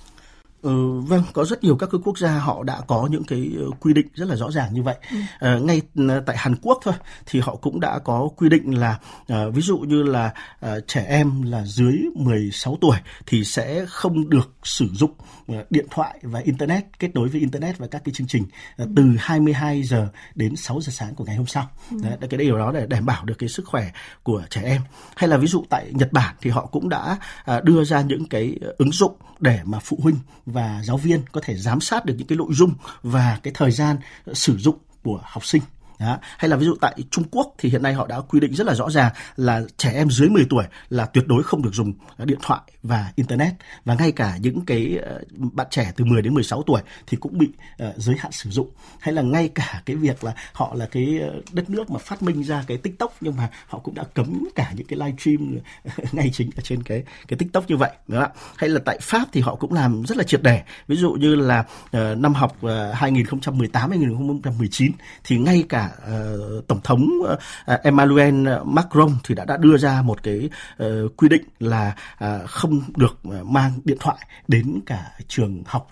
Ừ, 0.64 1.00
vâng, 1.00 1.24
có 1.34 1.46
rất 1.46 1.64
nhiều 1.64 1.76
các 1.76 1.90
cái 1.92 2.02
quốc 2.04 2.18
gia 2.18 2.32
họ 2.40 2.64
đã 2.64 2.82
có 2.88 3.08
những 3.12 3.24
cái 3.24 3.52
ờ, 3.58 3.66
quy 3.80 3.94
định 3.94 4.08
rất 4.14 4.30
là 4.30 4.36
rõ 4.36 4.52
ràng 4.52 4.74
như 4.74 4.84
vậy. 4.84 4.96
Ừ. 5.12 5.18
À, 5.40 5.58
ngay 5.62 5.82
tại 6.26 6.38
Hàn 6.38 6.56
Quốc 6.62 6.80
thôi 6.84 6.94
thì 7.26 7.40
họ 7.40 7.56
cũng 7.56 7.80
đã 7.80 8.00
có 8.00 8.30
quy 8.38 8.50
định 8.50 8.80
là 8.80 9.00
à, 9.28 9.46
ví 9.54 9.62
dụ 9.62 9.78
như 9.78 10.04
là 10.04 10.34
à, 10.60 10.76
trẻ 10.88 11.06
em 11.10 11.42
là 11.42 11.64
dưới 11.66 11.94
16 12.16 12.78
tuổi 12.82 12.98
thì 13.26 13.44
sẽ 13.44 13.86
không 13.88 14.30
được 14.30 14.54
sử 14.64 14.88
dụng 14.94 15.12
à, 15.48 15.56
điện 15.70 15.86
thoại 15.92 16.20
và 16.22 16.40
internet 16.40 16.84
kết 17.00 17.16
nối 17.16 17.30
với 17.30 17.42
internet 17.42 17.78
và 17.78 17.88
các 17.88 18.02
cái 18.06 18.14
chương 18.14 18.28
trình 18.28 18.44
à, 18.78 18.86
từ 18.96 19.04
22 19.20 19.84
giờ 19.84 20.08
đến 20.36 20.56
6 20.56 20.82
giờ 20.82 20.92
sáng 20.92 21.16
của 21.16 21.26
ngày 21.26 21.36
hôm 21.36 21.48
sau. 21.48 21.70
Ừ. 21.92 21.98
Đấy, 22.04 22.18
cái 22.30 22.38
điều 22.38 22.58
đó 22.58 22.72
để 22.72 22.86
đảm 22.88 23.06
bảo 23.06 23.26
được 23.26 23.36
cái 23.38 23.50
sức 23.50 23.66
khỏe 23.66 23.92
của 24.24 24.44
trẻ 24.50 24.62
em. 24.64 24.82
Hay 25.16 25.28
là 25.28 25.38
ví 25.38 25.48
dụ 25.48 25.64
tại 25.70 25.92
Nhật 25.92 26.12
Bản 26.12 26.36
thì 26.42 26.50
họ 26.50 26.66
cũng 26.66 26.90
đã 26.90 27.18
à, 27.46 27.62
đưa 27.64 27.84
ra 27.84 28.02
những 28.02 28.26
cái 28.26 28.60
ứng 28.78 28.92
dụng 28.92 29.14
để 29.40 29.60
mà 29.64 29.80
phụ 29.80 30.00
huynh 30.02 30.18
và 30.54 30.82
giáo 30.84 30.98
viên 30.98 31.22
có 31.32 31.42
thể 31.44 31.58
giám 31.58 31.82
sát 31.82 32.06
được 32.06 32.14
những 32.18 32.28
cái 32.28 32.38
nội 32.38 32.50
dung 32.52 32.74
và 33.04 33.40
cái 33.44 33.54
thời 33.56 33.72
gian 33.72 33.98
sử 34.34 34.58
dụng 34.58 34.78
của 35.04 35.20
học 35.24 35.46
sinh. 35.46 35.62
Đó. 36.04 36.18
Hay 36.38 36.50
là 36.50 36.58
ví 36.58 36.66
dụ 36.66 36.76
tại 36.82 36.96
Trung 37.12 37.24
Quốc 37.32 37.54
thì 37.58 37.70
hiện 37.70 37.84
nay 37.84 37.94
họ 37.94 38.08
đã 38.08 38.20
quy 38.20 38.40
định 38.40 38.54
rất 38.54 38.68
là 38.68 38.76
rõ 38.76 38.90
ràng 38.90 39.12
là 39.36 39.62
trẻ 39.78 39.92
em 39.94 40.10
dưới 40.10 40.30
10 40.30 40.46
tuổi 40.50 40.64
là 40.90 41.06
tuyệt 41.06 41.28
đối 41.28 41.44
không 41.44 41.62
được 41.62 41.74
dùng 41.74 41.94
à, 42.18 42.26
điện 42.26 42.40
thoại 42.42 42.62
và 42.84 43.12
internet 43.16 43.54
và 43.86 43.96
ngay 43.96 44.12
cả 44.12 44.38
những 44.42 44.66
cái 44.66 44.98
ờ, 44.98 45.22
bạn 45.38 45.68
trẻ 45.70 45.92
từ 45.96 46.06
10 46.06 46.22
đến 46.22 46.34
16 46.34 46.64
tuổi 46.64 46.82
thì 47.08 47.18
cũng 47.18 47.38
bị 47.38 47.50
uh, 47.84 47.98
giới 47.98 48.16
hạn 48.20 48.32
sử 48.32 48.50
dụng 48.50 48.70
hay 49.00 49.14
là 49.14 49.22
ngay 49.22 49.50
cả 49.56 49.82
cái 49.86 49.96
việc 49.96 50.24
là 50.24 50.34
họ 50.54 50.74
là 50.76 50.86
cái 50.86 51.20
ờ, 51.22 51.42
đất 51.52 51.70
nước 51.70 51.92
mà 51.92 51.98
phát 52.00 52.24
minh 52.24 52.44
ra 52.44 52.64
cái 52.68 52.78
TikTok 52.78 53.16
nhưng 53.22 53.36
mà 53.36 53.50
họ 53.68 53.80
cũng 53.80 53.96
đã 53.96 54.04
cấm 54.14 54.48
cả 54.56 54.72
những 54.76 54.88
cái 54.88 55.00
live 55.00 55.18
stream 55.20 55.58
ngay 56.12 56.30
chính 56.34 56.50
ở 56.56 56.62
trên 56.62 56.84
cái 56.84 57.04
cái 57.28 57.38
TikTok 57.38 57.70
như 57.70 57.78
vậy 57.78 57.92
đúng 58.08 58.22
không 58.22 58.32
ạ? 58.32 58.42
Hay 58.58 58.70
là 58.70 58.80
tại 58.86 58.98
Pháp 59.02 59.28
thì 59.32 59.42
họ 59.42 59.56
cũng 59.56 59.74
làm 59.74 60.04
rất 60.06 60.18
là 60.18 60.24
triệt 60.24 60.42
để. 60.44 60.64
Ví 60.88 60.96
dụ 60.96 61.12
như 61.12 61.36
là 61.36 61.60
uh, 61.60 62.18
năm 62.18 62.34
học 62.34 62.58
uh, 62.66 62.72
2018 62.94 63.90
2019 63.90 64.92
thì 65.24 65.38
ngay 65.38 65.64
cả 65.70 65.92
uh, 65.98 66.68
tổng 66.68 66.80
thống 66.84 67.10
uh, 67.22 67.82
Emmanuel 67.84 68.48
Macron 68.66 69.10
thì 69.24 69.36
đã 69.36 69.46
đã 69.46 69.58
đưa 69.58 69.78
ra 69.78 70.02
một 70.02 70.24
cái 70.24 70.50
uh, 70.84 71.18
quy 71.18 71.30
định 71.30 71.44
là 71.60 71.96
uh, 72.24 72.50
không 72.50 72.82
được 72.96 73.26
mang 73.44 73.72
điện 73.84 73.98
thoại 74.00 74.18
đến 74.48 74.82
cả 74.86 75.12
trường 75.28 75.64
học. 75.66 75.90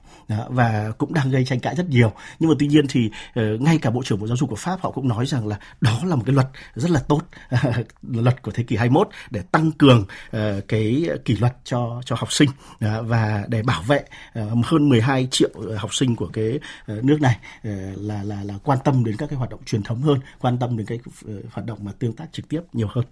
Và 0.49 0.91
cũng 0.97 1.13
đang 1.13 1.31
gây 1.31 1.45
tranh 1.45 1.59
cãi 1.59 1.75
rất 1.75 1.89
nhiều. 1.89 2.11
Nhưng 2.39 2.49
mà 2.49 2.55
tuy 2.59 2.67
nhiên 2.67 2.85
thì 2.89 3.09
uh, 3.39 3.61
ngay 3.61 3.77
cả 3.77 3.89
bộ 3.89 4.03
trưởng 4.03 4.19
bộ 4.19 4.27
giáo 4.27 4.37
dục 4.37 4.49
của 4.49 4.55
pháp 4.55 4.81
họ 4.81 4.91
cũng 4.91 5.07
nói 5.07 5.25
rằng 5.25 5.47
là 5.47 5.59
đó 5.81 5.99
là 6.05 6.15
một 6.15 6.23
cái 6.25 6.35
luật 6.35 6.47
rất 6.75 6.91
là 6.91 6.99
tốt 6.99 7.21
luật 8.01 8.41
của 8.41 8.51
thế 8.51 8.63
kỷ 8.63 8.75
21 8.75 9.09
để 9.29 9.41
tăng 9.51 9.71
cường 9.71 10.05
uh, 10.37 10.39
cái 10.67 11.09
kỷ 11.25 11.35
luật 11.35 11.55
cho 11.63 12.01
cho 12.05 12.15
học 12.15 12.31
sinh 12.31 12.49
uh, 12.49 12.89
và 13.07 13.43
để 13.47 13.63
bảo 13.63 13.81
vệ 13.81 14.03
uh, 14.39 14.65
hơn 14.65 14.89
12 14.89 15.27
triệu 15.31 15.49
học 15.77 15.95
sinh 15.95 16.15
của 16.15 16.27
cái 16.33 16.59
uh, 16.91 17.03
nước 17.03 17.21
này 17.21 17.37
uh, 17.67 17.73
là 17.97 18.23
là 18.23 18.43
là 18.43 18.53
quan 18.63 18.79
tâm 18.83 19.03
đến 19.03 19.15
các 19.17 19.29
cái 19.29 19.37
hoạt 19.37 19.49
động 19.49 19.59
truyền 19.65 19.80
thống 19.83 20.01
hơn 20.01 20.19
quan 20.39 20.57
tâm 20.59 20.77
đến 20.77 20.87
cái 20.87 20.99
uh, 20.99 21.45
hoạt 21.51 21.67
động 21.67 21.79
mà 21.81 21.91
tương 21.99 22.13
tác 22.13 22.27
trực 22.31 22.49
tiếp 22.49 22.61
nhiều 22.73 22.87
hơn 22.89 23.05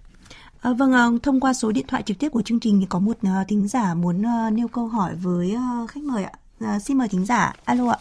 À, 0.62 0.74
vâng, 0.74 0.92
à, 0.94 1.06
thông 1.24 1.40
qua 1.40 1.54
số 1.54 1.72
điện 1.72 1.86
thoại 1.88 2.04
trực 2.04 2.20
tiếp 2.20 2.30
của 2.30 2.42
chương 2.42 2.60
trình 2.60 2.80
thì 2.80 2.86
có 2.90 3.00
một 3.00 3.18
uh, 3.18 3.48
thính 3.48 3.68
giả 3.68 3.94
muốn 3.94 4.22
uh, 4.22 4.54
nêu 4.54 4.68
câu 4.68 4.88
hỏi 4.88 5.16
với 5.22 5.56
uh, 5.56 5.90
khách 5.90 6.04
mời 6.04 6.24
ạ. 6.24 6.32
À, 6.60 6.80
xin 6.80 6.98
mời 6.98 7.08
thính 7.08 7.26
giả. 7.26 7.54
Alo 7.66 7.90
ạ. 7.90 7.98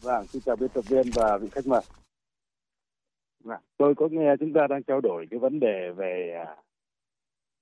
Vâng, 0.00 0.26
xin 0.26 0.42
chào 0.42 0.56
biên 0.56 0.68
tập 0.68 0.84
viên 0.88 1.10
và 1.14 1.38
vị 1.38 1.48
khách 1.52 1.66
mời. 1.66 1.80
Vâng, 3.44 3.60
tôi 3.76 3.94
có 3.94 4.08
nghe 4.10 4.36
chúng 4.40 4.52
ta 4.52 4.66
đang 4.70 4.82
trao 4.82 5.00
đổi 5.00 5.26
cái 5.30 5.38
vấn 5.38 5.60
đề 5.60 5.90
về 5.96 6.44
à, 6.46 6.56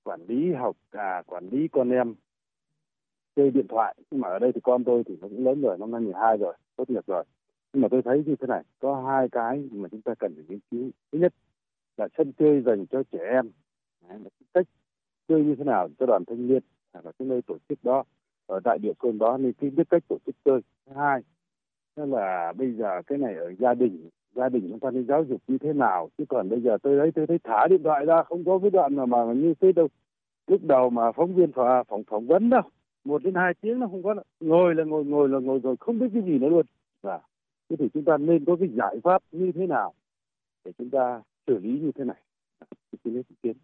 quản 0.04 0.20
lý 0.28 0.52
học, 0.52 0.76
à, 0.90 1.22
quản 1.26 1.48
lý 1.48 1.68
con 1.72 1.90
em 1.90 2.14
chơi 3.36 3.50
điện 3.50 3.66
thoại. 3.68 3.94
Nhưng 4.10 4.20
mà 4.20 4.28
ở 4.28 4.38
đây 4.38 4.52
thì 4.54 4.60
con 4.64 4.84
tôi 4.84 5.02
thì 5.06 5.16
nó 5.20 5.28
cũng 5.28 5.44
lớn 5.44 5.62
rồi, 5.62 5.78
năm 5.78 5.90
nay 5.90 6.00
12 6.00 6.36
rồi, 6.36 6.54
tốt 6.76 6.90
nghiệp 6.90 7.06
rồi. 7.06 7.24
Nhưng 7.72 7.82
mà 7.82 7.88
tôi 7.88 8.02
thấy 8.02 8.22
như 8.26 8.36
thế 8.36 8.46
này, 8.46 8.62
có 8.80 9.04
hai 9.08 9.28
cái 9.28 9.68
mà 9.72 9.88
chúng 9.88 10.02
ta 10.02 10.14
cần 10.14 10.34
phải 10.34 10.44
nghiên 10.48 10.60
cứu. 10.70 10.90
Thứ 11.12 11.18
nhất 11.18 11.34
là 11.96 12.08
sân 12.18 12.32
chơi 12.38 12.62
dành 12.62 12.86
cho 12.86 13.02
trẻ 13.12 13.18
em. 13.30 13.50
Đấy, 14.08 14.18
cách 14.54 14.66
chơi 15.28 15.44
như 15.44 15.54
thế 15.54 15.64
nào 15.64 15.88
cho 15.98 16.06
đoàn 16.06 16.24
thanh 16.24 16.46
niên 16.46 16.62
hoặc 16.92 17.06
là 17.06 17.12
cái 17.18 17.28
nơi 17.28 17.42
tổ 17.42 17.56
chức 17.68 17.84
đó 17.84 18.04
ở 18.46 18.60
tại 18.64 18.78
địa 18.78 18.92
phương 19.02 19.18
đó 19.18 19.38
nên 19.38 19.52
cái 19.52 19.70
biết 19.70 19.90
cách 19.90 20.02
tổ 20.08 20.18
chức 20.26 20.34
chơi. 20.44 20.60
Thứ 20.86 20.92
hai 20.96 21.22
đó 21.96 22.04
là 22.04 22.52
bây 22.52 22.72
giờ 22.72 23.02
cái 23.06 23.18
này 23.18 23.34
ở 23.34 23.52
gia 23.58 23.74
đình 23.74 24.08
gia 24.34 24.48
đình 24.48 24.68
chúng 24.70 24.80
ta 24.80 24.90
nên 24.90 25.06
giáo 25.06 25.24
dục 25.24 25.40
như 25.48 25.58
thế 25.58 25.72
nào. 25.72 26.08
Chứ 26.18 26.24
còn 26.28 26.48
bây 26.48 26.60
giờ 26.60 26.78
tôi 26.82 26.98
thấy 26.98 27.12
tôi 27.12 27.26
thấy 27.26 27.38
thả 27.44 27.66
điện 27.70 27.82
thoại 27.82 28.06
ra 28.06 28.22
không 28.22 28.44
có 28.44 28.58
cái 28.58 28.70
đoạn 28.70 28.96
mà 28.96 29.06
mà 29.06 29.32
như 29.32 29.54
thế 29.60 29.72
đâu. 29.72 29.88
Lúc 30.46 30.60
đầu 30.64 30.90
mà 30.90 31.12
phóng 31.12 31.34
viên 31.34 31.52
phỏng 31.52 31.84
phỏng 31.88 32.04
phỏng 32.04 32.26
vấn 32.26 32.50
đâu 32.50 32.62
một 33.04 33.22
đến 33.24 33.34
hai 33.34 33.54
tiếng 33.60 33.80
nó 33.80 33.86
không 33.86 34.02
có 34.02 34.14
ngồi 34.40 34.74
là 34.74 34.84
ngồi 34.84 35.04
ngồi 35.04 35.28
là 35.28 35.38
ngồi 35.38 35.58
rồi 35.58 35.76
không 35.80 35.98
biết 35.98 36.06
cái 36.12 36.22
gì 36.22 36.38
nữa 36.38 36.48
luôn. 36.48 36.66
Và 37.02 37.20
thế 37.72 37.76
thì 37.78 37.88
chúng 37.94 38.04
ta 38.04 38.16
nên 38.16 38.44
có 38.44 38.56
cái 38.60 38.68
giải 38.76 38.96
pháp 39.04 39.22
như 39.32 39.52
thế 39.54 39.66
nào 39.66 39.94
để 40.64 40.72
chúng 40.78 40.90
ta 40.90 41.22
xử 41.46 41.58
lý 41.58 41.70
như 41.70 41.90
thế 41.94 42.04
này 42.04 42.16
xin 43.04 43.14
ý 43.14 43.22
kiến 43.42 43.56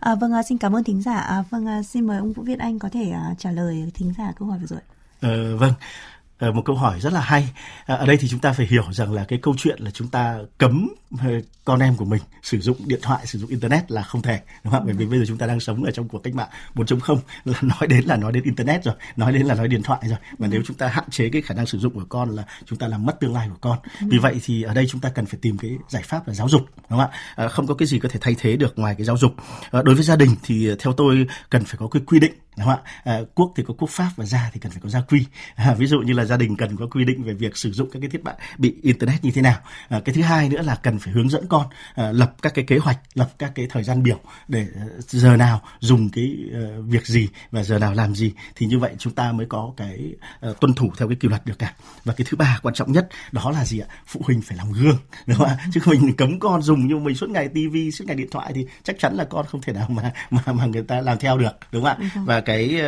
À, 0.00 0.14
vâng, 0.20 0.32
à, 0.32 0.42
xin 0.42 0.58
cảm 0.58 0.76
ơn 0.76 0.84
thính 0.84 1.02
giả. 1.02 1.20
À, 1.20 1.44
vâng, 1.50 1.66
à, 1.66 1.82
xin 1.82 2.06
mời 2.06 2.18
ông 2.18 2.32
Vũ 2.32 2.42
Việt 2.42 2.58
Anh 2.58 2.78
có 2.78 2.88
thể 2.88 3.10
à, 3.10 3.34
trả 3.38 3.50
lời 3.50 3.90
thính 3.94 4.12
giả 4.18 4.32
câu 4.38 4.48
hỏi 4.48 4.58
vừa 4.58 4.66
rồi. 4.66 4.80
Ờ, 5.20 5.56
vâng, 5.56 5.72
Ờ, 5.78 6.15
một 6.40 6.62
câu 6.64 6.76
hỏi 6.76 7.00
rất 7.00 7.12
là 7.12 7.20
hay. 7.20 7.48
À, 7.86 7.94
ở 7.94 8.06
đây 8.06 8.16
thì 8.16 8.28
chúng 8.28 8.40
ta 8.40 8.52
phải 8.52 8.66
hiểu 8.66 8.84
rằng 8.90 9.12
là 9.12 9.24
cái 9.24 9.38
câu 9.42 9.54
chuyện 9.58 9.78
là 9.80 9.90
chúng 9.90 10.08
ta 10.08 10.38
cấm 10.58 10.88
ờ, 11.20 11.30
con 11.64 11.80
em 11.80 11.96
của 11.96 12.04
mình 12.04 12.22
sử 12.42 12.60
dụng 12.60 12.76
điện 12.86 13.00
thoại, 13.02 13.26
sử 13.26 13.38
dụng 13.38 13.50
internet 13.50 13.90
là 13.90 14.02
không 14.02 14.22
thể, 14.22 14.40
đúng 14.64 14.72
không? 14.72 14.82
Bởi 14.86 14.94
vì 14.94 15.06
bây 15.06 15.18
giờ 15.18 15.24
chúng 15.28 15.38
ta 15.38 15.46
đang 15.46 15.60
sống 15.60 15.84
ở 15.84 15.90
trong 15.90 16.08
cuộc 16.08 16.18
cách 16.18 16.34
mạng 16.34 16.48
4.0 16.74 17.18
là 17.44 17.58
nói 17.62 17.88
đến 17.88 18.04
là 18.04 18.16
nói 18.16 18.32
đến 18.32 18.42
internet 18.42 18.84
rồi, 18.84 18.94
nói 19.16 19.32
đến 19.32 19.46
là 19.46 19.54
nói 19.54 19.68
điện 19.68 19.82
thoại 19.82 20.00
rồi. 20.04 20.18
Và 20.38 20.46
nếu 20.46 20.62
chúng 20.66 20.76
ta 20.76 20.88
hạn 20.88 21.10
chế 21.10 21.28
cái 21.28 21.42
khả 21.42 21.54
năng 21.54 21.66
sử 21.66 21.78
dụng 21.78 21.94
của 21.94 22.06
con 22.08 22.30
là 22.30 22.44
chúng 22.64 22.78
ta 22.78 22.88
làm 22.88 23.06
mất 23.06 23.20
tương 23.20 23.34
lai 23.34 23.48
của 23.48 23.58
con. 23.60 23.78
Vì 24.00 24.18
vậy 24.18 24.40
thì 24.44 24.62
ở 24.62 24.74
đây 24.74 24.86
chúng 24.86 25.00
ta 25.00 25.08
cần 25.08 25.26
phải 25.26 25.38
tìm 25.42 25.58
cái 25.58 25.70
giải 25.88 26.02
pháp 26.02 26.28
là 26.28 26.34
giáo 26.34 26.48
dục, 26.48 26.62
đúng 26.90 26.98
không 26.98 27.10
ạ? 27.36 27.48
Không 27.48 27.66
có 27.66 27.74
cái 27.74 27.86
gì 27.86 27.98
có 27.98 28.08
thể 28.08 28.18
thay 28.22 28.36
thế 28.38 28.56
được 28.56 28.78
ngoài 28.78 28.94
cái 28.98 29.04
giáo 29.04 29.16
dục. 29.16 29.34
Đối 29.72 29.94
với 29.94 30.04
gia 30.04 30.16
đình 30.16 30.30
thì 30.42 30.70
theo 30.78 30.92
tôi 30.92 31.26
cần 31.50 31.64
phải 31.64 31.76
có 31.78 31.88
cái 31.88 32.02
quy 32.06 32.20
định 32.20 32.32
đúng 32.56 32.66
không 32.66 32.80
ạ? 32.84 32.90
À, 33.04 33.20
quốc 33.34 33.52
thì 33.56 33.62
có 33.66 33.74
quốc 33.78 33.90
pháp 33.90 34.10
và 34.16 34.24
gia 34.24 34.50
thì 34.52 34.60
cần 34.60 34.72
phải 34.72 34.80
có 34.82 34.88
gia 34.88 35.00
quy. 35.00 35.24
À, 35.54 35.74
ví 35.74 35.86
dụ 35.86 35.98
như 35.98 36.12
là 36.12 36.24
gia 36.24 36.36
đình 36.36 36.56
cần 36.56 36.76
có 36.76 36.86
quy 36.86 37.04
định 37.04 37.22
về 37.22 37.34
việc 37.34 37.56
sử 37.56 37.72
dụng 37.72 37.90
các 37.92 37.98
cái 38.00 38.10
thiết 38.10 38.22
bị 38.58 38.74
internet 38.82 39.24
như 39.24 39.30
thế 39.30 39.42
nào. 39.42 39.58
À, 39.88 40.00
cái 40.04 40.14
thứ 40.14 40.22
hai 40.22 40.48
nữa 40.48 40.62
là 40.62 40.74
cần 40.74 40.98
phải 40.98 41.12
hướng 41.12 41.30
dẫn 41.30 41.46
con 41.48 41.66
à, 41.94 42.12
lập 42.12 42.34
các 42.42 42.54
cái 42.54 42.64
kế 42.64 42.78
hoạch, 42.78 42.98
lập 43.14 43.30
các 43.38 43.52
cái 43.54 43.66
thời 43.70 43.82
gian 43.82 44.02
biểu 44.02 44.20
để 44.48 44.66
giờ 45.08 45.36
nào 45.36 45.62
dùng 45.80 46.10
cái 46.10 46.36
uh, 46.48 46.84
việc 46.86 47.06
gì 47.06 47.28
và 47.50 47.62
giờ 47.62 47.78
nào 47.78 47.94
làm 47.94 48.14
gì 48.14 48.32
thì 48.56 48.66
như 48.66 48.78
vậy 48.78 48.94
chúng 48.98 49.14
ta 49.14 49.32
mới 49.32 49.46
có 49.46 49.72
cái 49.76 50.14
uh, 50.50 50.60
tuân 50.60 50.74
thủ 50.74 50.92
theo 50.98 51.08
cái 51.08 51.16
kỷ 51.16 51.28
luật 51.28 51.46
được 51.46 51.58
cả. 51.58 51.74
Và 52.04 52.14
cái 52.16 52.26
thứ 52.30 52.36
ba 52.36 52.58
quan 52.62 52.74
trọng 52.74 52.92
nhất 52.92 53.08
đó 53.32 53.50
là 53.50 53.64
gì 53.64 53.78
ạ? 53.78 53.86
Phụ 54.06 54.20
huynh 54.24 54.42
phải 54.42 54.56
làm 54.56 54.72
gương, 54.72 54.98
đúng 55.26 55.38
không 55.38 55.48
ạ? 55.48 55.58
Chứ 55.72 55.80
mình 55.86 56.16
cấm 56.16 56.40
con 56.40 56.62
dùng 56.62 56.86
nhưng 56.86 57.04
mình 57.04 57.16
suốt 57.16 57.30
ngày 57.30 57.48
tivi, 57.48 57.90
suốt 57.90 58.04
ngày 58.06 58.16
điện 58.16 58.28
thoại 58.30 58.52
thì 58.54 58.66
chắc 58.82 58.96
chắn 58.98 59.14
là 59.14 59.24
con 59.24 59.46
không 59.46 59.62
thể 59.62 59.72
nào 59.72 59.88
mà 59.88 60.12
mà 60.30 60.42
mà 60.52 60.66
người 60.66 60.82
ta 60.82 61.00
làm 61.00 61.18
theo 61.18 61.38
được, 61.38 61.52
đúng 61.72 61.84
không 61.84 62.00
ạ? 62.00 62.10
Và 62.24 62.40
cái 62.46 62.80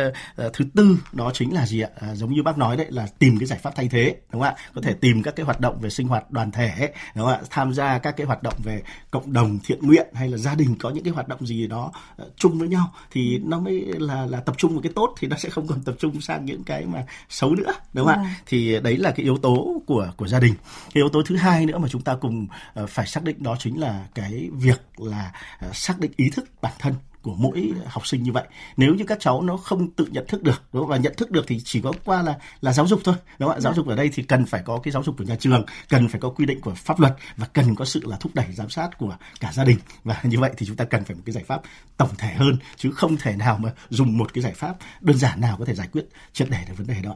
uh, 0.45 0.53
thứ 0.53 0.65
tư 0.75 0.97
đó 1.11 1.31
chính 1.33 1.53
là 1.53 1.65
gì 1.65 1.81
ạ? 1.81 1.89
À, 1.95 2.15
giống 2.15 2.33
như 2.33 2.43
bác 2.43 2.57
nói 2.57 2.77
đấy 2.77 2.87
là 2.89 3.07
tìm 3.19 3.39
cái 3.39 3.47
giải 3.47 3.59
pháp 3.59 3.75
thay 3.75 3.87
thế 3.91 4.15
đúng 4.31 4.41
không 4.41 4.53
ạ? 4.55 4.55
Có 4.75 4.81
thể 4.81 4.93
tìm 4.93 5.23
các 5.23 5.35
cái 5.35 5.45
hoạt 5.45 5.59
động 5.59 5.79
về 5.81 5.89
sinh 5.89 6.07
hoạt 6.07 6.31
đoàn 6.31 6.51
thể 6.51 6.93
đúng 7.15 7.25
không 7.25 7.33
ạ? 7.33 7.41
Tham 7.49 7.73
gia 7.73 7.97
các 7.99 8.17
cái 8.17 8.27
hoạt 8.27 8.43
động 8.43 8.53
về 8.63 8.81
cộng 9.11 9.33
đồng 9.33 9.59
thiện 9.63 9.79
nguyện 9.81 10.07
hay 10.13 10.29
là 10.29 10.37
gia 10.37 10.55
đình 10.55 10.75
có 10.79 10.89
những 10.89 11.03
cái 11.03 11.13
hoạt 11.13 11.27
động 11.27 11.47
gì 11.47 11.67
đó 11.67 11.91
uh, 12.21 12.27
chung 12.37 12.59
với 12.59 12.67
nhau 12.67 12.93
thì 13.11 13.39
nó 13.45 13.59
mới 13.59 13.85
là 13.97 14.25
là 14.25 14.39
tập 14.39 14.55
trung 14.57 14.71
vào 14.71 14.81
cái 14.81 14.91
tốt 14.95 15.15
thì 15.19 15.27
nó 15.27 15.37
sẽ 15.37 15.49
không 15.49 15.67
còn 15.67 15.83
tập 15.83 15.95
trung 15.99 16.21
sang 16.21 16.45
những 16.45 16.63
cái 16.63 16.85
mà 16.85 17.05
xấu 17.29 17.55
nữa 17.55 17.73
đúng 17.93 18.05
không 18.05 18.15
ạ? 18.15 18.17
Vâng. 18.17 18.27
thì 18.45 18.79
đấy 18.79 18.97
là 18.97 19.11
cái 19.11 19.23
yếu 19.23 19.37
tố 19.37 19.81
của 19.85 20.11
của 20.17 20.27
gia 20.27 20.39
đình. 20.39 20.53
Cái 20.93 21.01
yếu 21.01 21.09
tố 21.09 21.21
thứ 21.25 21.35
hai 21.35 21.65
nữa 21.65 21.77
mà 21.77 21.87
chúng 21.87 22.01
ta 22.01 22.15
cùng 22.15 22.47
uh, 22.83 22.89
phải 22.89 23.07
xác 23.07 23.23
định 23.23 23.43
đó 23.43 23.55
chính 23.59 23.79
là 23.79 24.05
cái 24.15 24.49
việc 24.53 24.81
là 24.97 25.31
uh, 25.69 25.75
xác 25.75 25.99
định 25.99 26.11
ý 26.15 26.29
thức 26.29 26.45
bản 26.61 26.73
thân 26.79 26.93
của 27.21 27.35
mỗi 27.37 27.73
học 27.85 28.07
sinh 28.07 28.23
như 28.23 28.31
vậy. 28.31 28.47
Nếu 28.77 28.95
như 28.95 29.03
các 29.07 29.19
cháu 29.19 29.41
nó 29.41 29.57
không 29.57 29.91
tự 29.91 30.05
nhận 30.11 30.25
thức 30.27 30.43
được 30.43 30.63
đúng 30.73 30.81
không? 30.81 30.89
và 30.89 30.97
nhận 30.97 31.13
thức 31.17 31.31
được 31.31 31.45
thì 31.47 31.59
chỉ 31.63 31.81
có 31.81 31.93
qua 32.05 32.21
là 32.21 32.37
là 32.61 32.73
giáo 32.73 32.87
dục 32.87 32.99
thôi 33.03 33.15
đúng 33.39 33.49
không 33.49 33.57
ạ? 33.57 33.61
Giáo 33.61 33.73
dục 33.73 33.87
ở 33.87 33.95
đây 33.95 34.09
thì 34.13 34.23
cần 34.23 34.45
phải 34.45 34.61
có 34.65 34.79
cái 34.83 34.91
giáo 34.91 35.03
dục 35.03 35.15
của 35.17 35.23
nhà 35.23 35.35
trường 35.35 35.65
cần 35.89 36.07
phải 36.07 36.21
có 36.21 36.29
quy 36.29 36.45
định 36.45 36.61
của 36.61 36.73
pháp 36.73 36.99
luật 36.99 37.15
và 37.37 37.47
cần 37.53 37.75
có 37.75 37.85
sự 37.85 38.01
là 38.05 38.17
thúc 38.19 38.31
đẩy 38.35 38.45
giám 38.53 38.69
sát 38.69 38.97
của 38.97 39.17
cả 39.39 39.51
gia 39.53 39.63
đình. 39.63 39.77
Và 40.03 40.21
như 40.23 40.39
vậy 40.39 40.51
thì 40.57 40.65
chúng 40.65 40.75
ta 40.75 40.85
cần 40.85 41.03
phải 41.05 41.15
một 41.15 41.21
cái 41.25 41.33
giải 41.33 41.43
pháp 41.43 41.61
tổng 41.97 42.09
thể 42.17 42.33
hơn 42.33 42.57
chứ 42.75 42.91
không 42.91 43.17
thể 43.17 43.35
nào 43.35 43.57
mà 43.61 43.73
dùng 43.89 44.17
một 44.17 44.33
cái 44.33 44.41
giải 44.41 44.53
pháp 44.53 44.75
đơn 45.01 45.17
giản 45.17 45.41
nào 45.41 45.55
có 45.59 45.65
thể 45.65 45.75
giải 45.75 45.87
quyết 45.91 46.09
triệt 46.33 46.47
để 46.51 46.65
được 46.67 46.73
vấn 46.77 46.87
đề 46.87 46.95
đó. 47.03 47.15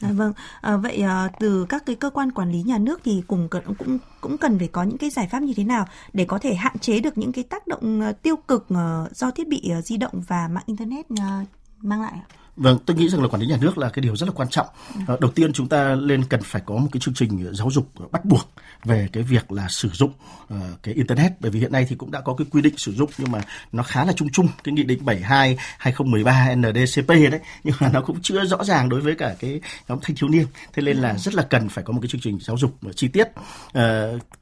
À, 0.00 0.12
vâng. 0.12 0.32
À, 0.60 0.76
vậy 0.76 1.02
à, 1.02 1.28
từ 1.40 1.66
các 1.68 1.82
cái 1.86 1.96
cơ 1.96 2.10
quan 2.10 2.32
quản 2.32 2.52
lý 2.52 2.62
nhà 2.62 2.78
nước 2.78 3.00
thì 3.04 3.22
cùng 3.26 3.48
cần 3.48 3.74
cũng 3.78 3.98
cũng 4.20 4.38
cần 4.38 4.58
phải 4.58 4.68
có 4.68 4.82
những 4.82 4.98
cái 4.98 5.10
giải 5.10 5.28
pháp 5.30 5.42
như 5.42 5.52
thế 5.56 5.64
nào 5.64 5.86
để 6.12 6.24
có 6.24 6.38
thể 6.38 6.54
hạn 6.54 6.78
chế 6.78 7.00
được 7.00 7.18
những 7.18 7.32
cái 7.32 7.44
tác 7.44 7.66
động 7.66 8.02
uh, 8.10 8.22
tiêu 8.22 8.36
cực 8.36 8.66
uh, 8.72 9.16
do 9.16 9.30
thiết 9.30 9.43
thiết 9.44 9.48
bị 9.48 9.70
ờ, 9.70 9.80
di 9.80 9.96
động 9.96 10.22
và 10.26 10.48
mạng 10.48 10.64
internet 10.66 11.06
ờ, 11.20 11.44
mang 11.82 12.02
lại 12.02 12.12
ạ? 12.12 12.26
Vâng, 12.56 12.78
tôi 12.86 12.96
nghĩ 12.96 13.08
rằng 13.08 13.22
là 13.22 13.28
quản 13.28 13.42
lý 13.42 13.46
nhà 13.46 13.56
nước 13.60 13.78
là 13.78 13.88
cái 13.88 14.02
điều 14.02 14.16
rất 14.16 14.26
là 14.26 14.32
quan 14.36 14.48
trọng. 14.48 14.66
À, 15.08 15.14
đầu 15.20 15.30
tiên 15.30 15.52
chúng 15.52 15.68
ta 15.68 15.94
lên 15.94 16.24
cần 16.28 16.40
phải 16.42 16.62
có 16.66 16.76
một 16.76 16.88
cái 16.92 17.00
chương 17.00 17.14
trình 17.14 17.54
giáo 17.54 17.70
dục 17.70 17.90
bắt 18.12 18.24
buộc 18.24 18.50
về 18.84 19.08
cái 19.12 19.22
việc 19.22 19.52
là 19.52 19.68
sử 19.68 19.88
dụng 19.88 20.12
cái 20.82 20.94
internet 20.94 21.32
bởi 21.40 21.50
vì 21.50 21.60
hiện 21.60 21.72
nay 21.72 21.86
thì 21.88 21.96
cũng 21.96 22.10
đã 22.10 22.20
có 22.20 22.34
cái 22.34 22.46
quy 22.50 22.62
định 22.62 22.76
sử 22.76 22.92
dụng 22.92 23.10
nhưng 23.18 23.32
mà 23.32 23.40
nó 23.72 23.82
khá 23.82 24.04
là 24.04 24.12
chung 24.12 24.28
chung 24.32 24.48
cái 24.64 24.72
nghị 24.72 24.82
định 24.82 25.04
72 25.04 25.56
2013 25.78 26.54
NDCP 26.54 27.08
đấy 27.08 27.40
nhưng 27.64 27.74
mà 27.80 27.90
nó 27.92 28.00
cũng 28.00 28.18
chưa 28.22 28.44
rõ 28.44 28.64
ràng 28.64 28.88
đối 28.88 29.00
với 29.00 29.14
cả 29.14 29.34
cái 29.40 29.60
nhóm 29.88 29.98
thanh 30.02 30.16
thiếu 30.16 30.28
niên. 30.28 30.46
Thế 30.72 30.82
nên 30.82 30.96
là 30.96 31.18
rất 31.18 31.34
là 31.34 31.42
cần 31.42 31.68
phải 31.68 31.84
có 31.84 31.92
một 31.92 32.00
cái 32.02 32.08
chương 32.08 32.20
trình 32.20 32.38
giáo 32.40 32.56
dục 32.56 32.78
chi 32.96 33.08
tiết 33.08 33.28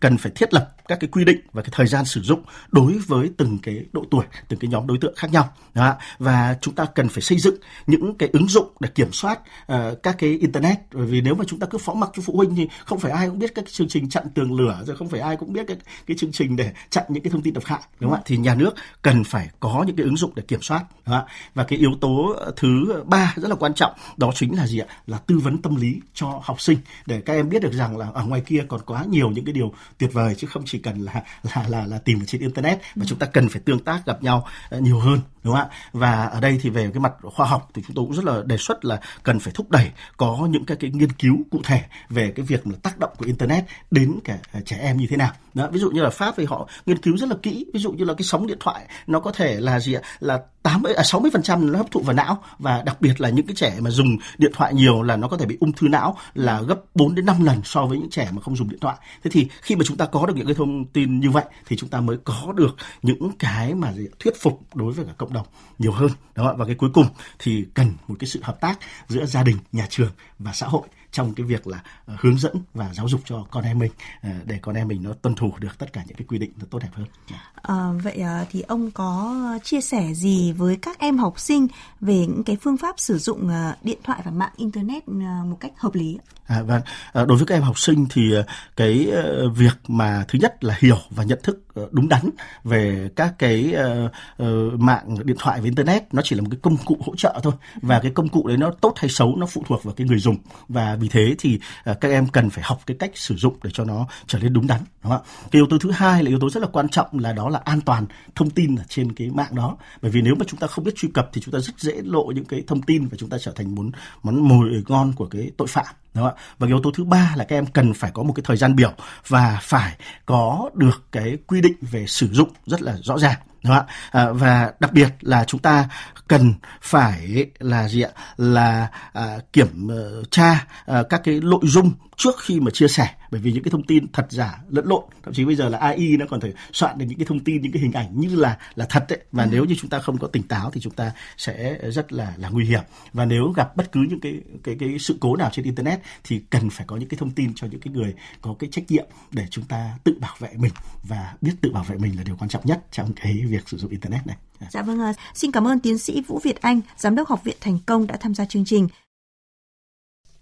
cần 0.01 0.19
phải 0.19 0.33
thiết 0.35 0.55
lập 0.55 0.73
các 0.89 1.01
cái 1.01 1.11
quy 1.13 1.25
định 1.25 1.41
và 1.53 1.63
cái 1.63 1.71
thời 1.73 1.87
gian 1.87 2.05
sử 2.05 2.23
dụng 2.23 2.43
đối 2.71 2.93
với 2.93 3.31
từng 3.37 3.59
cái 3.63 3.85
độ 3.93 4.05
tuổi, 4.11 4.25
từng 4.49 4.61
cái 4.61 4.71
nhóm 4.71 4.87
đối 4.87 4.99
tượng 5.01 5.15
khác 5.17 5.33
nhau. 5.33 5.53
Đó. 5.75 5.95
Và 6.19 6.57
chúng 6.61 6.75
ta 6.75 6.85
cần 6.85 7.09
phải 7.09 7.23
xây 7.23 7.39
dựng 7.39 7.55
những 7.87 8.02
những 8.07 8.19
cái 8.19 8.29
ứng 8.33 8.49
dụng 8.49 8.69
để 8.81 8.89
kiểm 8.95 9.13
soát 9.13 9.41
uh, 9.73 9.77
các 10.03 10.17
cái 10.19 10.31
internet. 10.31 10.79
Bởi 10.93 11.07
vì 11.07 11.21
nếu 11.21 11.35
mà 11.35 11.45
chúng 11.49 11.59
ta 11.59 11.67
cứ 11.67 11.79
phó 11.79 11.95
mặc 11.95 12.11
cho 12.15 12.23
phụ 12.23 12.37
huynh 12.37 12.55
thì 12.55 12.69
không 12.85 12.99
phải 12.99 13.13
ai 13.13 13.29
cũng 13.29 13.39
biết 13.39 13.55
các 13.55 13.65
chương 13.73 13.89
trình 13.89 14.09
chặn 14.09 14.25
tường 14.35 14.53
lửa 14.53 14.83
rồi 14.87 14.97
không 14.97 15.09
phải 15.09 15.21
ai 15.21 15.37
cũng 15.37 15.53
biết 15.53 15.67
cái 15.67 15.77
cái 16.07 16.17
chương 16.17 16.33
trình 16.33 16.57
để 16.57 16.73
chặn 16.91 17.05
những 17.09 17.23
cái 17.23 17.31
thông 17.31 17.43
tin 17.43 17.55
độc 17.55 17.65
hại 17.65 17.81
đúng 18.01 18.11
không 18.11 18.21
ạ? 18.21 18.23
Thì 18.27 18.37
nhà 18.37 18.55
nước 18.55 18.75
cần 19.03 19.25
phải 19.25 19.49
có 19.61 19.85
những 19.87 19.97
cái 19.97 20.05
ứng 20.05 20.17
dụng 20.17 20.33
để 20.35 20.43
kiểm 20.49 20.63
soát 20.63 20.85
đúng 21.07 21.17
không? 21.17 21.27
và 21.55 21.65
cái 21.65 21.79
yếu 21.79 21.91
tố 22.01 22.37
thứ 22.57 23.03
ba 23.07 23.35
rất 23.37 23.49
là 23.49 23.55
quan 23.55 23.75
trọng 23.75 23.93
đó 24.17 24.33
chính 24.35 24.57
là 24.57 24.67
gì 24.67 24.79
ạ? 24.79 24.87
Là 25.07 25.19
tư 25.19 25.39
vấn 25.39 25.63
tâm 25.63 25.77
lý 25.77 26.01
cho 26.15 26.41
học 26.45 26.61
sinh 26.61 26.79
để 27.07 27.21
các 27.21 27.33
em 27.33 27.49
biết 27.49 27.63
được 27.63 27.73
rằng 27.73 27.97
là 27.97 28.09
ở 28.15 28.25
ngoài 28.25 28.41
kia 28.47 28.65
còn 28.69 28.81
quá 28.87 29.05
nhiều 29.09 29.31
những 29.31 29.45
cái 29.45 29.53
điều 29.53 29.73
tuyệt 29.99 30.13
vời 30.13 30.35
chứ 30.35 30.47
không 30.47 30.63
chỉ 30.67 30.79
cần 30.79 31.01
là 31.01 31.23
là 31.43 31.65
là, 31.69 31.87
là 31.87 31.99
tìm 31.99 32.23
ở 32.23 32.25
trên 32.25 32.41
internet 32.41 32.81
mà 32.95 33.05
chúng 33.09 33.19
ta 33.19 33.27
cần 33.27 33.49
phải 33.49 33.61
tương 33.65 33.79
tác 33.79 34.07
gặp 34.07 34.23
nhau 34.23 34.47
ờ, 34.71 34.81
nhiều 34.81 34.99
hơn 34.99 35.19
đúng 35.45 35.55
không 35.55 35.69
ạ? 35.71 35.77
Và 35.93 36.27
ở 36.27 36.41
đây 36.41 36.59
thì 36.63 36.71
về 36.71 36.91
cái 36.95 37.01
mặt 37.01 37.13
khoa 37.23 37.47
học 37.47 37.71
thì 37.75 37.83
chúng 37.87 37.97
tôi 37.97 38.05
cũng 38.05 38.15
rất 38.15 38.25
là 38.25 38.43
đề 38.45 38.57
xuất 38.57 38.85
là 38.85 39.01
cần 39.23 39.39
phải 39.39 39.53
thúc 39.57 39.71
đẩy 39.71 39.91
có 40.17 40.47
những 40.51 40.65
cái, 40.65 40.77
cái 40.81 40.91
nghiên 40.91 41.13
cứu 41.13 41.37
cụ 41.51 41.61
thể 41.65 41.83
về 42.09 42.33
cái 42.37 42.47
việc 42.47 42.67
là 42.67 42.73
tác 42.83 42.99
động 42.99 43.11
của 43.19 43.27
internet 43.27 43.65
đến 43.91 44.19
cả 44.25 44.39
à, 44.53 44.61
trẻ 44.65 44.79
em 44.81 44.97
như 44.97 45.07
thế 45.11 45.17
nào. 45.17 45.31
Đó 45.55 45.69
ví 45.73 45.81
dụ 45.81 45.91
như 45.91 46.03
là 46.03 46.11
pháp 46.11 46.35
thì 46.37 46.45
họ 46.45 46.69
nghiên 46.87 46.99
cứu 46.99 47.17
rất 47.17 47.29
là 47.29 47.37
kỹ. 47.43 47.67
Ví 47.75 47.81
dụ 47.81 47.93
như 47.93 48.05
là 48.05 48.15
cái 48.15 48.25
sóng 48.25 48.47
điện 48.47 48.59
thoại 48.61 48.87
nó 49.07 49.21
có 49.21 49.33
thể 49.33 49.61
là 49.61 49.81
gì 49.81 49.95
ạ? 49.95 50.03
Là 50.21 50.43
80 50.63 50.95
à 50.95 51.03
60 51.03 51.31
phần 51.35 51.43
trăm 51.43 51.73
nó 51.73 51.79
hấp 51.79 51.91
thụ 51.91 52.01
vào 52.01 52.15
não 52.15 52.43
và 52.59 52.83
đặc 52.87 53.01
biệt 53.01 53.21
là 53.21 53.29
những 53.29 53.47
cái 53.47 53.55
trẻ 53.55 53.77
mà 53.81 53.91
dùng 53.91 54.17
điện 54.39 54.53
thoại 54.55 54.75
nhiều 54.75 55.03
là 55.03 55.17
nó 55.17 55.29
có 55.29 55.37
thể 55.37 55.47
bị 55.47 55.57
ung 55.61 55.73
thư 55.73 55.89
não 55.89 56.17
là 56.35 56.63
gấp 56.63 56.81
4 56.95 57.15
đến 57.15 57.27
5 57.27 57.45
lần 57.45 57.61
so 57.65 57.87
với 57.87 57.99
những 57.99 58.11
trẻ 58.11 58.29
mà 58.33 58.43
không 58.43 58.57
dùng 58.57 58.69
điện 58.69 58.81
thoại. 58.81 58.97
Thế 59.25 59.31
thì 59.31 59.49
khi 59.63 59.77
mà 59.77 59.85
chúng 59.85 59.97
ta 59.97 60.07
có 60.07 60.27
được 60.27 60.37
những 60.37 60.47
cái 60.47 60.55
thông 60.55 60.85
tin 60.85 61.21
như 61.21 61.31
vậy 61.31 61.45
thì 61.67 61.77
chúng 61.77 61.89
ta 61.89 62.01
mới 62.01 62.17
có 62.25 62.53
được 62.57 62.77
những 63.03 63.31
cái 63.39 63.75
mà 63.75 63.93
thuyết 64.21 64.35
phục 64.41 64.61
đối 64.75 64.93
với 64.93 65.05
cả 65.05 65.13
cộng 65.17 65.33
đồng 65.33 65.47
nhiều 65.79 65.93
hơn. 65.93 66.11
Đó, 66.35 66.55
và 66.59 66.65
cái 66.65 66.75
cuối 66.75 66.91
cùng 66.95 67.07
thì 67.39 67.65
cần 67.75 67.93
một 68.09 68.15
cái 68.19 68.29
sự 68.29 68.41
hợp 68.43 68.61
tác 68.61 68.79
giữa 69.09 69.27
gia 69.27 69.43
đình, 69.43 69.57
nhà 69.73 69.87
trường 69.91 70.11
và 70.39 70.53
xã 70.53 70.67
hội 70.67 70.83
trong 71.13 71.35
cái 71.35 71.47
việc 71.47 71.67
là 71.67 71.83
uh, 72.13 72.21
hướng 72.21 72.39
dẫn 72.39 72.57
và 72.75 72.95
giáo 72.95 73.09
dục 73.09 73.21
cho 73.25 73.47
con 73.51 73.65
em 73.65 73.79
mình 73.79 73.93
uh, 74.27 74.47
để 74.47 74.59
con 74.63 74.75
em 74.75 74.89
mình 74.89 75.03
nó 75.03 75.13
tuân 75.13 75.35
thủ 75.35 75.53
được 75.59 75.79
tất 75.79 75.93
cả 75.93 76.03
những 76.07 76.17
cái 76.17 76.27
quy 76.29 76.39
định 76.39 76.53
nó 76.57 76.67
tốt 76.71 76.79
đẹp 76.79 76.89
hơn. 76.93 77.07
À, 77.55 77.93
vậy 78.03 78.23
thì 78.51 78.61
ông 78.61 78.91
có 78.91 79.35
chia 79.65 79.81
sẻ 79.81 80.15
gì 80.15 80.53
với 80.53 80.77
các 80.77 80.99
em 80.99 81.19
học 81.19 81.41
sinh 81.41 81.67
về 82.01 82.19
những 82.19 82.43
cái 82.45 82.57
phương 82.63 82.77
pháp 82.77 83.01
sử 83.01 83.19
dụng 83.19 83.51
điện 83.83 83.99
thoại 84.05 84.21
và 84.25 84.31
mạng 84.31 84.53
internet 84.57 85.09
một 85.09 85.57
cách 85.61 85.73
hợp 85.77 85.95
lý? 85.95 86.19
À, 86.47 86.63
vâng. 86.63 86.83
đối 87.15 87.39
với 87.39 87.47
các 87.47 87.55
em 87.55 87.63
học 87.63 87.79
sinh 87.79 88.07
thì 88.11 88.35
cái 88.77 89.11
việc 89.55 89.75
mà 89.89 90.25
thứ 90.29 90.39
nhất 90.39 90.65
là 90.65 90.77
hiểu 90.81 90.99
và 91.11 91.25
nhận 91.25 91.39
thức 91.43 91.65
Ờ, 91.75 91.89
đúng 91.91 92.09
đắn 92.09 92.31
về 92.65 93.09
các 93.17 93.35
cái 93.39 93.75
uh, 93.75 94.11
uh, 94.43 94.81
mạng 94.81 95.17
điện 95.25 95.37
thoại 95.39 95.61
và 95.61 95.65
internet. 95.65 96.15
Nó 96.15 96.23
chỉ 96.25 96.37
là 96.37 96.43
một 96.43 96.49
cái 96.51 96.59
công 96.63 96.77
cụ 96.77 96.97
hỗ 97.07 97.17
trợ 97.17 97.41
thôi. 97.43 97.53
Và 97.83 98.01
cái 98.01 98.11
công 98.11 98.29
cụ 98.29 98.47
đấy 98.49 98.57
nó 98.57 98.71
tốt 98.81 98.93
hay 98.97 99.09
xấu 99.09 99.37
nó 99.37 99.47
phụ 99.47 99.65
thuộc 99.67 99.85
vào 99.85 99.95
cái 99.95 100.07
người 100.07 100.19
dùng. 100.19 100.37
Và 100.69 100.97
vì 101.01 101.09
thế 101.09 101.35
thì 101.39 101.61
uh, 101.91 102.01
các 102.01 102.09
em 102.09 102.27
cần 102.29 102.51
phải 102.51 102.65
học 102.65 102.81
cái 102.87 102.97
cách 103.01 103.11
sử 103.15 103.37
dụng 103.37 103.57
để 103.63 103.71
cho 103.75 103.85
nó 103.85 104.07
trở 104.27 104.39
nên 104.39 104.53
đúng 104.53 104.67
đắn 104.67 104.81
đúng 105.03 105.13
không 105.13 105.23
ạ? 105.27 105.31
Cái 105.51 105.59
yếu 105.59 105.67
tố 105.71 105.79
thứ 105.79 105.91
hai 105.91 106.23
là 106.25 106.29
yếu 106.29 106.39
tố 106.39 106.51
rất 106.51 106.61
là 106.61 106.69
quan 106.73 106.89
trọng 106.89 107.19
là 107.19 107.33
đó 107.33 107.49
là 107.49 107.61
an 107.65 107.81
toàn 107.81 108.07
thông 108.35 108.51
tin 108.51 108.77
ở 108.77 108.85
trên 108.89 109.13
cái 109.13 109.31
mạng 109.31 109.55
đó. 109.55 109.77
Bởi 110.03 110.11
vì 110.11 110.23
nếu 110.23 110.35
mà 110.39 110.45
chúng 110.49 110.61
ta 110.61 110.67
không 110.67 110.85
biết 110.85 110.93
truy 110.97 111.09
cập 111.15 111.31
thì 111.33 111.41
chúng 111.41 111.53
ta 111.53 111.59
rất 111.59 111.79
dễ 111.79 111.93
lộ 112.05 112.25
những 112.35 112.45
cái 112.45 112.63
thông 112.67 112.83
tin 112.83 113.07
và 113.09 113.17
chúng 113.19 113.29
ta 113.29 113.39
trở 113.39 113.53
thành 113.53 113.75
món 113.75 113.91
món 114.23 114.49
mồi 114.49 114.83
ngon 114.89 115.13
của 115.17 115.27
cái 115.27 115.51
tội 115.57 115.69
phạm 115.69 115.87
đúng 116.15 116.25
không 116.25 116.35
ạ? 116.37 116.43
Và 116.59 116.67
yếu 116.67 116.81
tố 116.83 116.91
thứ 116.95 117.05
ba 117.05 117.35
là 117.37 117.45
các 117.45 117.57
em 117.57 117.67
cần 117.67 117.95
phải 117.95 118.11
có 118.15 118.23
một 118.23 118.33
cái 118.33 118.43
thời 118.47 118.57
gian 118.57 118.77
biểu 118.77 118.93
và 119.29 119.59
phải 119.63 119.97
có 120.27 120.71
được 120.75 121.03
cái 121.13 121.39
quy 121.47 121.61
định 121.61 121.77
về 121.81 122.07
sử 122.07 122.29
dụng 122.33 122.49
rất 122.67 122.83
là 122.83 122.97
rõ 123.03 123.19
ràng 123.19 123.39
đúng 123.65 123.75
không 123.75 123.87
ạ? 123.87 123.95
À, 124.11 124.33
và 124.33 124.73
đặc 124.81 124.93
biệt 124.93 125.09
là 125.21 125.45
chúng 125.45 125.61
ta 125.61 125.89
cần 126.29 126.55
phải 126.81 127.47
là 127.59 127.89
gì 127.89 128.03
ạ? 128.03 128.11
Là 128.37 128.89
à, 129.13 129.39
kiểm 129.53 129.89
ờ, 129.89 130.23
tra 130.31 130.67
à, 130.87 131.03
các 131.09 131.21
cái 131.25 131.41
nội 131.41 131.61
dung 131.63 131.93
trước 132.23 132.41
khi 132.41 132.61
mà 132.61 132.71
chia 132.71 132.89
sẻ 132.89 133.15
bởi 133.31 133.41
vì 133.41 133.53
những 133.53 133.63
cái 133.63 133.71
thông 133.71 133.83
tin 133.83 134.13
thật 134.13 134.27
giả 134.31 134.59
lẫn 134.69 134.87
lộn 134.87 135.05
thậm 135.23 135.35
chí 135.35 135.45
bây 135.45 135.55
giờ 135.55 135.69
là 135.69 135.79
AI 135.79 136.17
nó 136.17 136.27
còn 136.31 136.41
thể 136.41 136.53
soạn 136.73 136.99
được 136.99 137.07
những 137.09 137.19
cái 137.19 137.27
thông 137.27 137.41
tin 137.41 137.63
những 137.63 137.73
cái 137.73 137.83
hình 137.83 137.93
ảnh 137.93 138.21
như 138.21 138.37
là 138.37 138.59
là 138.75 138.87
thật 138.91 139.05
đấy 139.09 139.19
và 139.33 139.45
ừ. 139.45 139.49
nếu 139.53 139.65
như 139.65 139.75
chúng 139.79 139.91
ta 139.91 139.99
không 139.99 140.19
có 140.19 140.27
tỉnh 140.27 140.43
táo 140.43 140.71
thì 140.71 140.81
chúng 140.81 140.93
ta 140.93 141.13
sẽ 141.37 141.79
rất 141.91 142.13
là 142.13 142.35
là 142.37 142.49
nguy 142.49 142.65
hiểm 142.65 142.83
và 143.13 143.25
nếu 143.25 143.53
gặp 143.57 143.77
bất 143.77 143.93
cứ 143.93 144.01
những 144.01 144.21
cái 144.21 144.41
cái 144.63 144.77
cái 144.81 144.99
sự 144.99 145.17
cố 145.21 145.37
nào 145.37 145.51
trên 145.53 145.65
internet 145.65 146.01
thì 146.25 146.43
cần 146.51 146.71
phải 146.71 146.87
có 146.87 146.97
những 146.97 147.09
cái 147.09 147.19
thông 147.19 147.31
tin 147.31 147.55
cho 147.55 147.67
những 147.67 147.81
cái 147.81 147.95
người 147.95 148.15
có 148.41 148.55
cái 148.59 148.71
trách 148.73 148.85
nhiệm 148.89 149.07
để 149.31 149.47
chúng 149.51 149.65
ta 149.65 149.99
tự 150.05 150.15
bảo 150.21 150.37
vệ 150.39 150.51
mình 150.57 150.73
và 151.09 151.35
biết 151.41 151.53
tự 151.61 151.73
bảo 151.73 151.85
vệ 151.85 151.97
mình 151.97 152.17
là 152.17 152.23
điều 152.23 152.37
quan 152.37 152.49
trọng 152.49 152.67
nhất 152.67 152.85
trong 152.93 153.13
cái 153.13 153.45
việc 153.49 153.69
sử 153.69 153.77
dụng 153.77 153.91
internet 153.91 154.27
này. 154.27 154.37
Dạ 154.71 154.83
vâng, 154.83 155.13
xin 155.35 155.53
cảm 155.53 155.67
ơn 155.67 155.81
tiến 155.81 155.99
sĩ 155.99 156.21
Vũ 156.21 156.41
Việt 156.45 156.61
Anh, 156.61 156.81
giám 156.97 157.15
đốc 157.15 157.29
học 157.29 157.45
viện 157.45 157.57
Thành 157.61 157.79
Công 157.87 158.07
đã 158.07 158.17
tham 158.17 158.35
gia 158.35 158.45
chương 158.45 158.65
trình. 158.65 158.89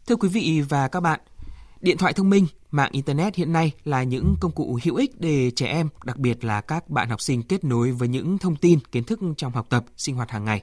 Thưa 0.06 0.16
quý 0.16 0.28
vị 0.28 0.62
và 0.68 0.88
các 0.88 1.00
bạn, 1.00 1.20
Điện 1.80 1.98
thoại 1.98 2.12
thông 2.12 2.30
minh, 2.30 2.46
mạng 2.70 2.90
Internet 2.92 3.34
hiện 3.34 3.52
nay 3.52 3.72
là 3.84 4.02
những 4.02 4.34
công 4.40 4.52
cụ 4.52 4.78
hữu 4.84 4.96
ích 4.96 5.20
để 5.20 5.50
trẻ 5.50 5.66
em, 5.66 5.88
đặc 6.04 6.16
biệt 6.16 6.44
là 6.44 6.60
các 6.60 6.90
bạn 6.90 7.08
học 7.08 7.20
sinh 7.20 7.42
kết 7.42 7.64
nối 7.64 7.92
với 7.92 8.08
những 8.08 8.38
thông 8.38 8.56
tin, 8.56 8.78
kiến 8.92 9.04
thức 9.04 9.20
trong 9.36 9.52
học 9.52 9.66
tập, 9.68 9.84
sinh 9.96 10.14
hoạt 10.14 10.30
hàng 10.30 10.44
ngày. 10.44 10.62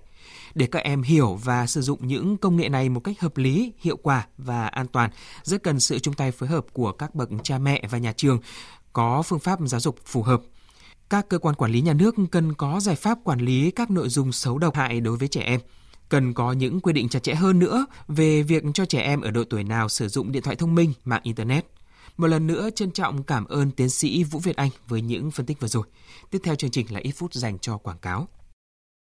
Để 0.56 0.68
các 0.68 0.84
em 0.84 1.02
hiểu 1.02 1.36
và 1.36 1.68
sử 1.68 1.82
dụng 1.82 2.08
những 2.08 2.38
công 2.38 2.58
nghệ 2.58 2.70
này 2.70 2.90
một 2.90 3.00
cách 3.00 3.20
hợp 3.20 3.38
lý, 3.38 3.74
hiệu 3.80 3.98
quả 3.98 4.28
và 4.38 4.68
an 4.68 4.88
toàn, 4.88 5.10
rất 5.44 5.64
cần 5.64 5.80
sự 5.80 6.00
chung 6.00 6.14
tay 6.14 6.32
phối 6.32 6.50
hợp 6.50 6.66
của 6.74 6.92
các 6.92 7.16
bậc 7.16 7.30
cha 7.44 7.58
mẹ 7.58 7.84
và 7.90 7.98
nhà 7.98 8.14
trường, 8.14 8.40
có 8.94 9.22
phương 9.22 9.40
pháp 9.40 9.60
giáo 9.66 9.80
dục 9.80 9.96
phù 10.06 10.24
hợp. 10.24 10.42
Các 11.10 11.30
cơ 11.30 11.38
quan 11.38 11.56
quản 11.56 11.72
lý 11.72 11.82
nhà 11.82 11.94
nước 11.94 12.16
cần 12.32 12.54
có 12.54 12.80
giải 12.80 12.96
pháp 12.96 13.18
quản 13.24 13.40
lý 13.40 13.72
các 13.72 13.92
nội 13.92 14.10
dung 14.10 14.32
xấu 14.32 14.58
độc 14.58 14.76
hại 14.76 15.02
đối 15.02 15.18
với 15.18 15.28
trẻ 15.28 15.42
em– 15.42 15.60
cần 16.10 16.34
có 16.34 16.52
những 16.52 16.80
quy 16.80 16.94
định 16.94 17.10
chặt 17.10 17.24
chẽ 17.24 17.36
hơn 17.36 17.60
nữa 17.60 17.86
về 18.08 18.44
việc 18.44 18.64
cho 18.74 18.86
trẻ 18.86 19.02
em 19.02 19.22
ở 19.22 19.32
độ 19.32 19.44
tuổi 19.50 19.64
nào 19.64 19.90
sử 19.90 20.08
dụng 20.08 20.32
điện 20.32 20.44
thoại 20.44 20.56
thông 20.56 20.76
minh, 20.76 20.94
mạng 21.06 21.22
Internet. 21.24 21.66
Một 22.18 22.28
lần 22.28 22.48
nữa 22.48 22.70
trân 22.76 22.92
trọng 22.92 23.24
cảm 23.24 23.46
ơn 23.46 23.72
tiến 23.72 23.90
sĩ 23.90 24.24
Vũ 24.24 24.40
Việt 24.40 24.56
Anh 24.56 24.70
với 24.88 25.02
những 25.02 25.32
phân 25.32 25.46
tích 25.46 25.60
vừa 25.60 25.68
rồi. 25.68 25.84
Tiếp 26.32 26.40
theo 26.44 26.56
chương 26.56 26.72
trình 26.72 26.94
là 26.94 27.00
ít 27.04 27.12
phút 27.12 27.34
dành 27.34 27.60
cho 27.60 27.78
quảng 27.78 27.98
cáo. 27.98 28.28